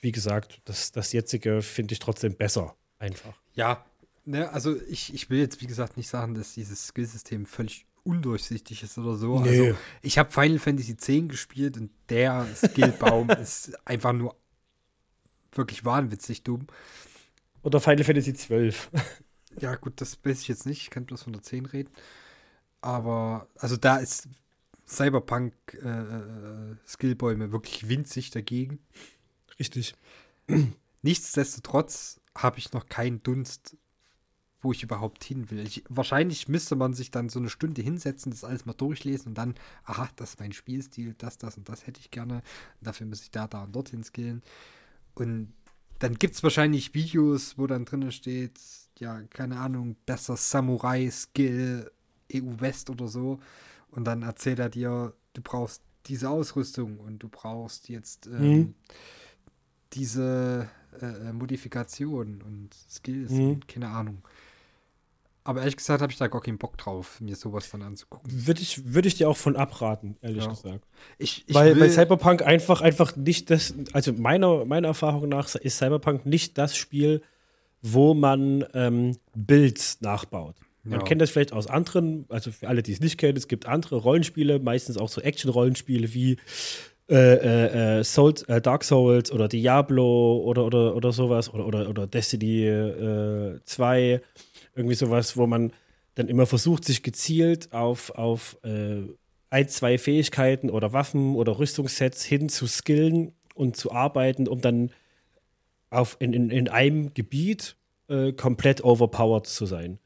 [0.00, 2.76] wie gesagt, das, das jetzige finde ich trotzdem besser.
[2.98, 3.34] Einfach.
[3.54, 3.84] Ja,
[4.24, 8.82] ne, also ich, ich will jetzt, wie gesagt, nicht sagen, dass dieses Skillsystem völlig undurchsichtig
[8.82, 9.40] ist oder so.
[9.40, 9.68] Nee.
[9.68, 14.34] Also ich habe Final Fantasy X gespielt und der Skillbaum ist einfach nur
[15.52, 16.66] wirklich wahnwitzig dumm.
[17.62, 18.72] Oder Final Fantasy XII.
[19.60, 20.82] Ja, gut, das weiß ich jetzt nicht.
[20.82, 21.90] Ich kann bloß von der 10 reden.
[22.80, 24.28] Aber, also da ist
[24.86, 28.78] Cyberpunk äh, äh, Skillbäume wirklich winzig dagegen.
[29.58, 29.94] Richtig.
[31.02, 33.76] Nichtsdestotrotz habe ich noch keinen Dunst,
[34.60, 35.66] wo ich überhaupt hin will.
[35.66, 39.34] Ich, wahrscheinlich müsste man sich dann so eine Stunde hinsetzen, das alles mal durchlesen und
[39.38, 39.54] dann,
[39.84, 42.42] aha, das ist mein Spielstil, das, das und das hätte ich gerne.
[42.80, 44.42] Dafür muss ich da, da und dorthin skillen.
[45.14, 45.52] Und
[46.00, 48.60] dann gibt es wahrscheinlich Videos, wo dann drinnen steht,
[48.98, 51.90] ja, keine Ahnung, besser Samurai-Skill
[52.32, 53.40] EU West oder so.
[53.90, 58.74] Und dann erzählt er dir, du brauchst diese Ausrüstung und du brauchst jetzt ähm, Mhm.
[59.92, 60.68] Diese
[61.00, 63.50] äh, Modifikation und Skills Mhm.
[63.50, 64.22] und keine Ahnung.
[65.44, 68.30] Aber ehrlich gesagt habe ich da gar keinen Bock drauf, mir sowas dann anzugucken.
[68.46, 70.50] Würde ich, würde ich dir auch von abraten, ehrlich Ja.
[70.50, 70.84] gesagt.
[71.16, 75.78] Ich, ich weil, weil Cyberpunk einfach, einfach nicht das, also meiner, meiner Erfahrung nach ist
[75.78, 77.22] Cyberpunk nicht das Spiel,
[77.80, 80.56] wo man ähm, Builds nachbaut.
[80.84, 81.04] Man Ja.
[81.06, 83.96] kennt das vielleicht aus anderen, also für alle, die es nicht kennen, es gibt andere
[83.96, 86.36] Rollenspiele, meistens auch so Action-Rollenspiele wie
[87.10, 91.88] äh, äh, äh, Souls, äh, Dark Souls oder Diablo oder, oder, oder sowas oder, oder,
[91.88, 94.20] oder Destiny äh, 2,
[94.74, 95.72] irgendwie sowas, wo man
[96.16, 99.04] dann immer versucht, sich gezielt auf, auf äh,
[99.48, 104.90] ein, zwei Fähigkeiten oder Waffen oder Rüstungssets hin zu skillen und zu arbeiten, um dann
[105.88, 107.76] auf, in, in, in einem Gebiet
[108.38, 109.98] komplett overpowered zu sein.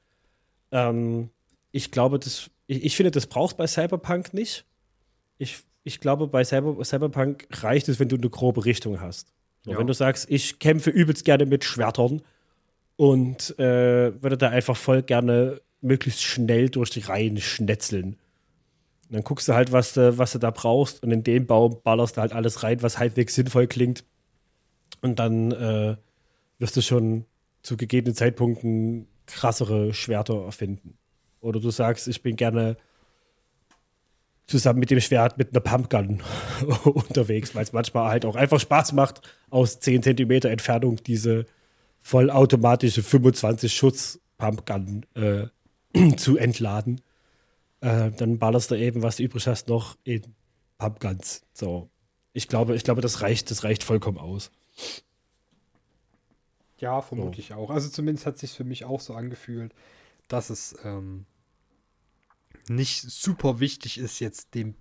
[0.73, 1.31] Ähm,
[1.71, 4.65] ich glaube, das, ich, ich finde, das brauchst bei Cyberpunk nicht.
[5.39, 9.33] Ich, ich glaube, bei Cyber, Cyberpunk reicht es, wenn du eine grobe Richtung hast.
[9.65, 9.79] Ja.
[9.79, 12.23] Wenn du sagst, ich kämpfe übelst gerne mit Schwertern
[12.97, 18.17] und äh, würde da einfach voll gerne möglichst schnell durch die Reihen schnetzeln.
[19.09, 21.79] Und dann guckst du halt, was du, was du da brauchst und in den Baum
[21.83, 24.05] ballerst du halt alles rein, was halbwegs sinnvoll klingt.
[25.01, 25.97] Und dann äh,
[26.59, 27.25] wirst du schon
[27.63, 30.97] zu gegebenen Zeitpunkten krassere Schwerter erfinden.
[31.41, 32.77] Oder du sagst, ich bin gerne
[34.47, 36.23] zusammen mit dem Schwert mit einer Pumpgun
[36.85, 41.47] unterwegs, weil es manchmal halt auch einfach Spaß macht, aus 10 Zentimeter Entfernung diese
[42.01, 45.47] vollautomatische 25 Schutz Pumpgun äh,
[46.17, 47.01] zu entladen.
[47.81, 50.23] Äh, dann ballerst du eben, was du übrig hast, noch in
[50.79, 51.43] Pumpguns.
[51.53, 51.89] So.
[52.33, 54.51] Ich glaube, ich glaube, das reicht, das reicht vollkommen aus.
[56.79, 57.71] Ja, vermutlich auch.
[57.71, 59.73] Also zumindest hat sich für mich auch so angefühlt,
[60.27, 61.27] dass es ähm,
[62.69, 64.75] nicht super wichtig ist, jetzt den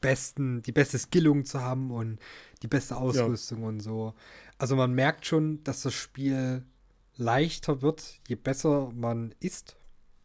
[0.00, 2.18] besten, die beste Skillung zu haben und
[2.62, 4.14] die beste Ausrüstung und so.
[4.58, 6.64] Also man merkt schon, dass das Spiel
[7.16, 9.76] leichter wird, je besser man ist.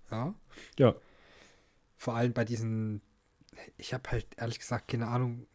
[0.09, 0.33] Ja.
[0.79, 0.95] Ja.
[1.95, 3.01] Vor allem bei diesen,
[3.77, 5.45] ich habe halt ehrlich gesagt keine Ahnung,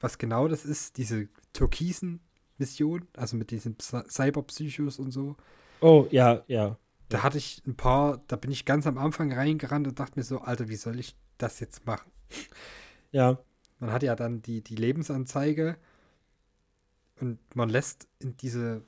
[0.00, 2.20] was genau das ist, diese türkisen
[2.58, 5.36] Mission, also mit diesen Psy- Cyberpsychos und so.
[5.80, 6.76] Oh, ja, ja.
[7.08, 10.24] Da hatte ich ein paar, da bin ich ganz am Anfang reingerannt und dachte mir
[10.24, 12.10] so, Alter, wie soll ich das jetzt machen?
[13.12, 13.38] Ja.
[13.78, 15.76] Man hat ja dann die, die Lebensanzeige
[17.20, 18.82] und man lässt in diese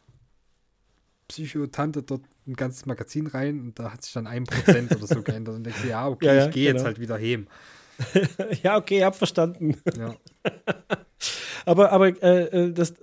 [1.29, 5.23] Psychotante dort ein ganzes Magazin rein und da hat sich dann ein Prozent oder so
[5.25, 6.79] geändert und denkst ja, okay, Ja, ja, ich gehe genau.
[6.79, 7.47] jetzt halt wieder heim.
[8.63, 9.77] ja, okay, hab verstanden.
[9.97, 10.15] Ja.
[11.67, 12.95] Aber, aber äh, äh, das,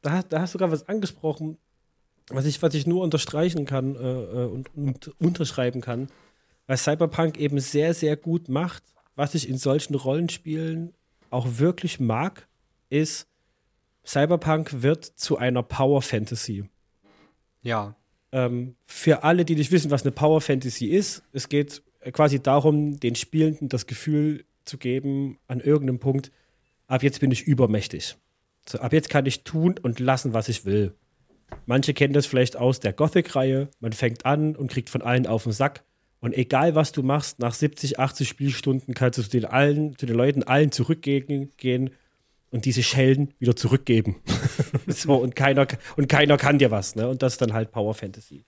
[0.00, 1.58] da, hast- da hast du gerade was angesprochen,
[2.30, 6.08] was ich, was ich nur unterstreichen kann äh, äh, und, und unterschreiben kann,
[6.66, 8.82] was Cyberpunk eben sehr, sehr gut macht,
[9.14, 10.94] was ich in solchen Rollenspielen
[11.30, 12.48] auch wirklich mag,
[12.90, 13.28] ist,
[14.04, 16.64] Cyberpunk wird zu einer Power Fantasy.
[17.62, 17.96] ja,
[18.32, 22.98] Ähm, für alle, die nicht wissen, was eine Power Fantasy ist, es geht quasi darum,
[23.00, 26.30] den Spielenden das Gefühl zu geben, an irgendeinem Punkt,
[26.86, 28.16] ab jetzt bin ich übermächtig.
[28.68, 30.94] So, ab jetzt kann ich tun und lassen, was ich will.
[31.66, 33.68] Manche kennen das vielleicht aus der Gothic-Reihe.
[33.80, 35.84] Man fängt an und kriegt von allen auf den Sack.
[36.20, 40.06] Und egal, was du machst, nach 70, 80 Spielstunden kannst du zu den, allen, zu
[40.06, 41.90] den Leuten allen zurückgehen gehen
[42.50, 44.16] und diese Schellen wieder zurückgeben.
[44.86, 45.66] so, und keiner,
[45.96, 46.96] und keiner kann dir was.
[46.96, 47.08] Ne?
[47.08, 48.44] Und das ist dann halt Power Fantasy.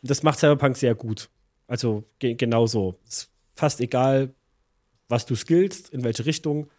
[0.00, 1.28] Und das macht Cyberpunk sehr gut.
[1.66, 2.98] Also ge genau so.
[3.06, 4.34] Ist fast egal,
[5.08, 6.70] was du skillst, in welche Richtung.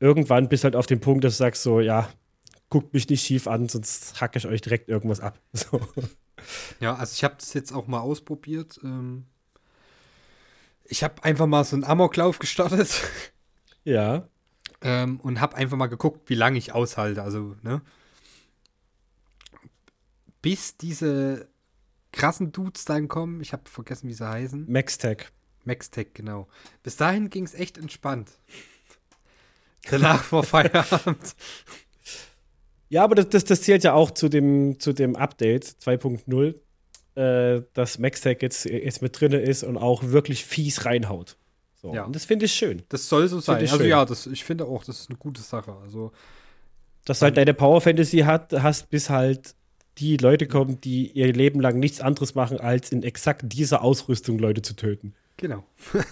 [0.00, 2.08] Irgendwann bist du halt auf dem Punkt, dass du sagst so, ja,
[2.72, 5.38] guckt mich nicht schief an, sonst hacke ich euch direkt irgendwas ab.
[5.52, 5.78] So.
[6.80, 8.80] Ja, also ich habe das jetzt auch mal ausprobiert.
[8.82, 9.26] Ähm,
[10.84, 13.02] ich habe einfach mal so einen Amoklauf gestartet
[13.84, 14.26] Ja.
[14.80, 17.22] ähm, und habe einfach mal geguckt, wie lange ich aushalte.
[17.22, 17.82] Also, ne?
[20.40, 21.50] Bis diese
[22.10, 23.42] krassen Dudes dann kommen.
[23.42, 24.64] Ich habe vergessen, wie sie heißen.
[24.72, 25.30] Maxtech.
[25.64, 26.48] Maxtech, genau.
[26.82, 28.32] Bis dahin ging es echt entspannt.
[29.90, 31.36] Danach vor Feierabend.
[32.92, 36.54] Ja, aber das, das, das zählt ja auch zu dem, zu dem Update 2.0,
[37.14, 41.38] äh, dass Maxtech jetzt, jetzt mit drin ist und auch wirklich fies reinhaut.
[41.80, 41.94] So.
[41.94, 42.04] Ja.
[42.04, 42.82] Und das finde ich schön.
[42.90, 43.60] Das soll so sein.
[43.60, 43.88] Also schön.
[43.88, 45.74] ja, das, ich finde auch, das ist eine gute Sache.
[45.82, 46.12] Also
[47.06, 49.54] Dass du halt deine Power Fantasy hat, hast, bis halt
[49.96, 54.38] die Leute kommen, die ihr Leben lang nichts anderes machen, als in exakt dieser Ausrüstung
[54.38, 55.14] Leute zu töten.
[55.38, 55.64] genau.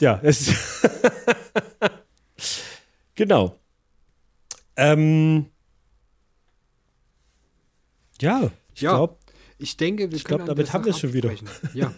[0.00, 0.52] Ja, es
[3.14, 3.58] genau.
[4.76, 5.46] Ähm,
[8.24, 8.90] ja, ich Ja.
[8.96, 9.16] glaube,
[9.58, 11.30] Ich denke, wir Ich können an damit haben wir es schon wieder.
[11.74, 11.92] Ja.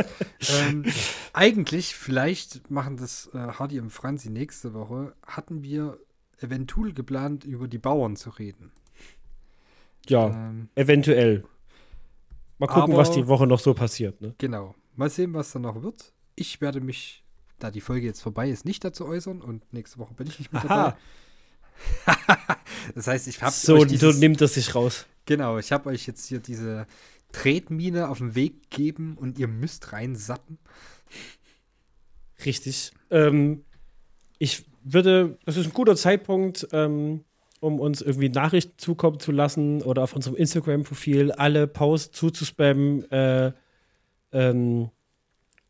[0.60, 0.84] ähm,
[1.32, 5.98] eigentlich, vielleicht machen das äh, Hardy und Franzi nächste Woche, hatten wir
[6.40, 8.70] eventuell geplant, über die Bauern zu reden.
[10.06, 11.44] ja, Ähm, eventuell.
[12.58, 14.20] Mal gucken, Aber- was die Woche noch so passiert.
[14.20, 14.34] Ne?
[14.38, 14.74] genau.
[14.94, 16.12] Mal sehen, was da noch wird.
[16.36, 17.24] Ich werde mich,
[17.58, 20.52] da die Folge jetzt vorbei ist, nicht dazu äußern und nächste Woche bin ich nicht
[20.52, 20.96] mit Aha.
[22.06, 22.46] dabei.
[22.94, 25.06] das heißt, ich habe So, so nimmt das sich raus.
[25.30, 26.88] Genau, ich habe euch jetzt hier diese
[27.30, 30.58] Tretmine auf den Weg gegeben und ihr müsst reinsappen.
[32.44, 32.90] Richtig.
[33.12, 33.62] Ähm,
[34.40, 37.22] ich würde, das ist ein guter Zeitpunkt, ähm,
[37.60, 43.08] um uns irgendwie Nachrichten zukommen zu lassen oder auf unserem Instagram-Profil alle Posts zuzuspammen.
[43.12, 43.52] Äh,
[44.32, 44.90] ähm,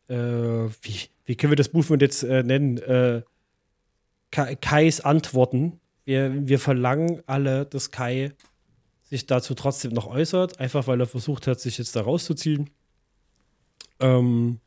[0.07, 2.79] äh, wie, wie können wir das Movement jetzt äh, nennen?
[2.79, 3.21] Äh,
[4.31, 5.79] Kai, Kais Antworten.
[6.03, 8.31] Wir, wir verlangen alle, dass Kai
[9.11, 12.69] sich dazu trotzdem noch äußert, einfach weil er versucht hat, sich jetzt da rauszuziehen.
[13.99, 14.59] Ähm,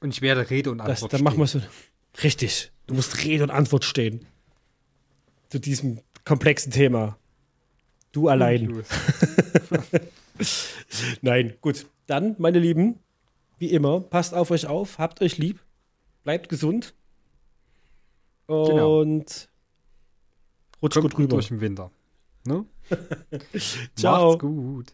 [0.00, 1.62] Und ich werde Rede und das, Antwort dann machen wir stehen.
[2.14, 2.22] so.
[2.22, 2.70] Richtig.
[2.86, 4.24] Du musst Rede und Antwort stehen.
[5.48, 7.18] Zu diesem komplexen Thema.
[8.12, 8.66] Du allein.
[8.66, 8.86] Los.
[11.22, 11.86] Nein, gut.
[12.06, 12.98] Dann, meine Lieben,
[13.58, 15.60] wie immer, passt auf euch auf, habt euch lieb,
[16.22, 16.94] bleibt gesund.
[18.46, 19.00] Genau.
[19.00, 19.48] Und
[20.82, 21.36] rutscht Kommt gut gut rüber.
[21.36, 21.90] durch den Winter.
[22.44, 22.64] Ne?
[23.96, 24.28] Ciao.
[24.28, 24.92] Macht's gut.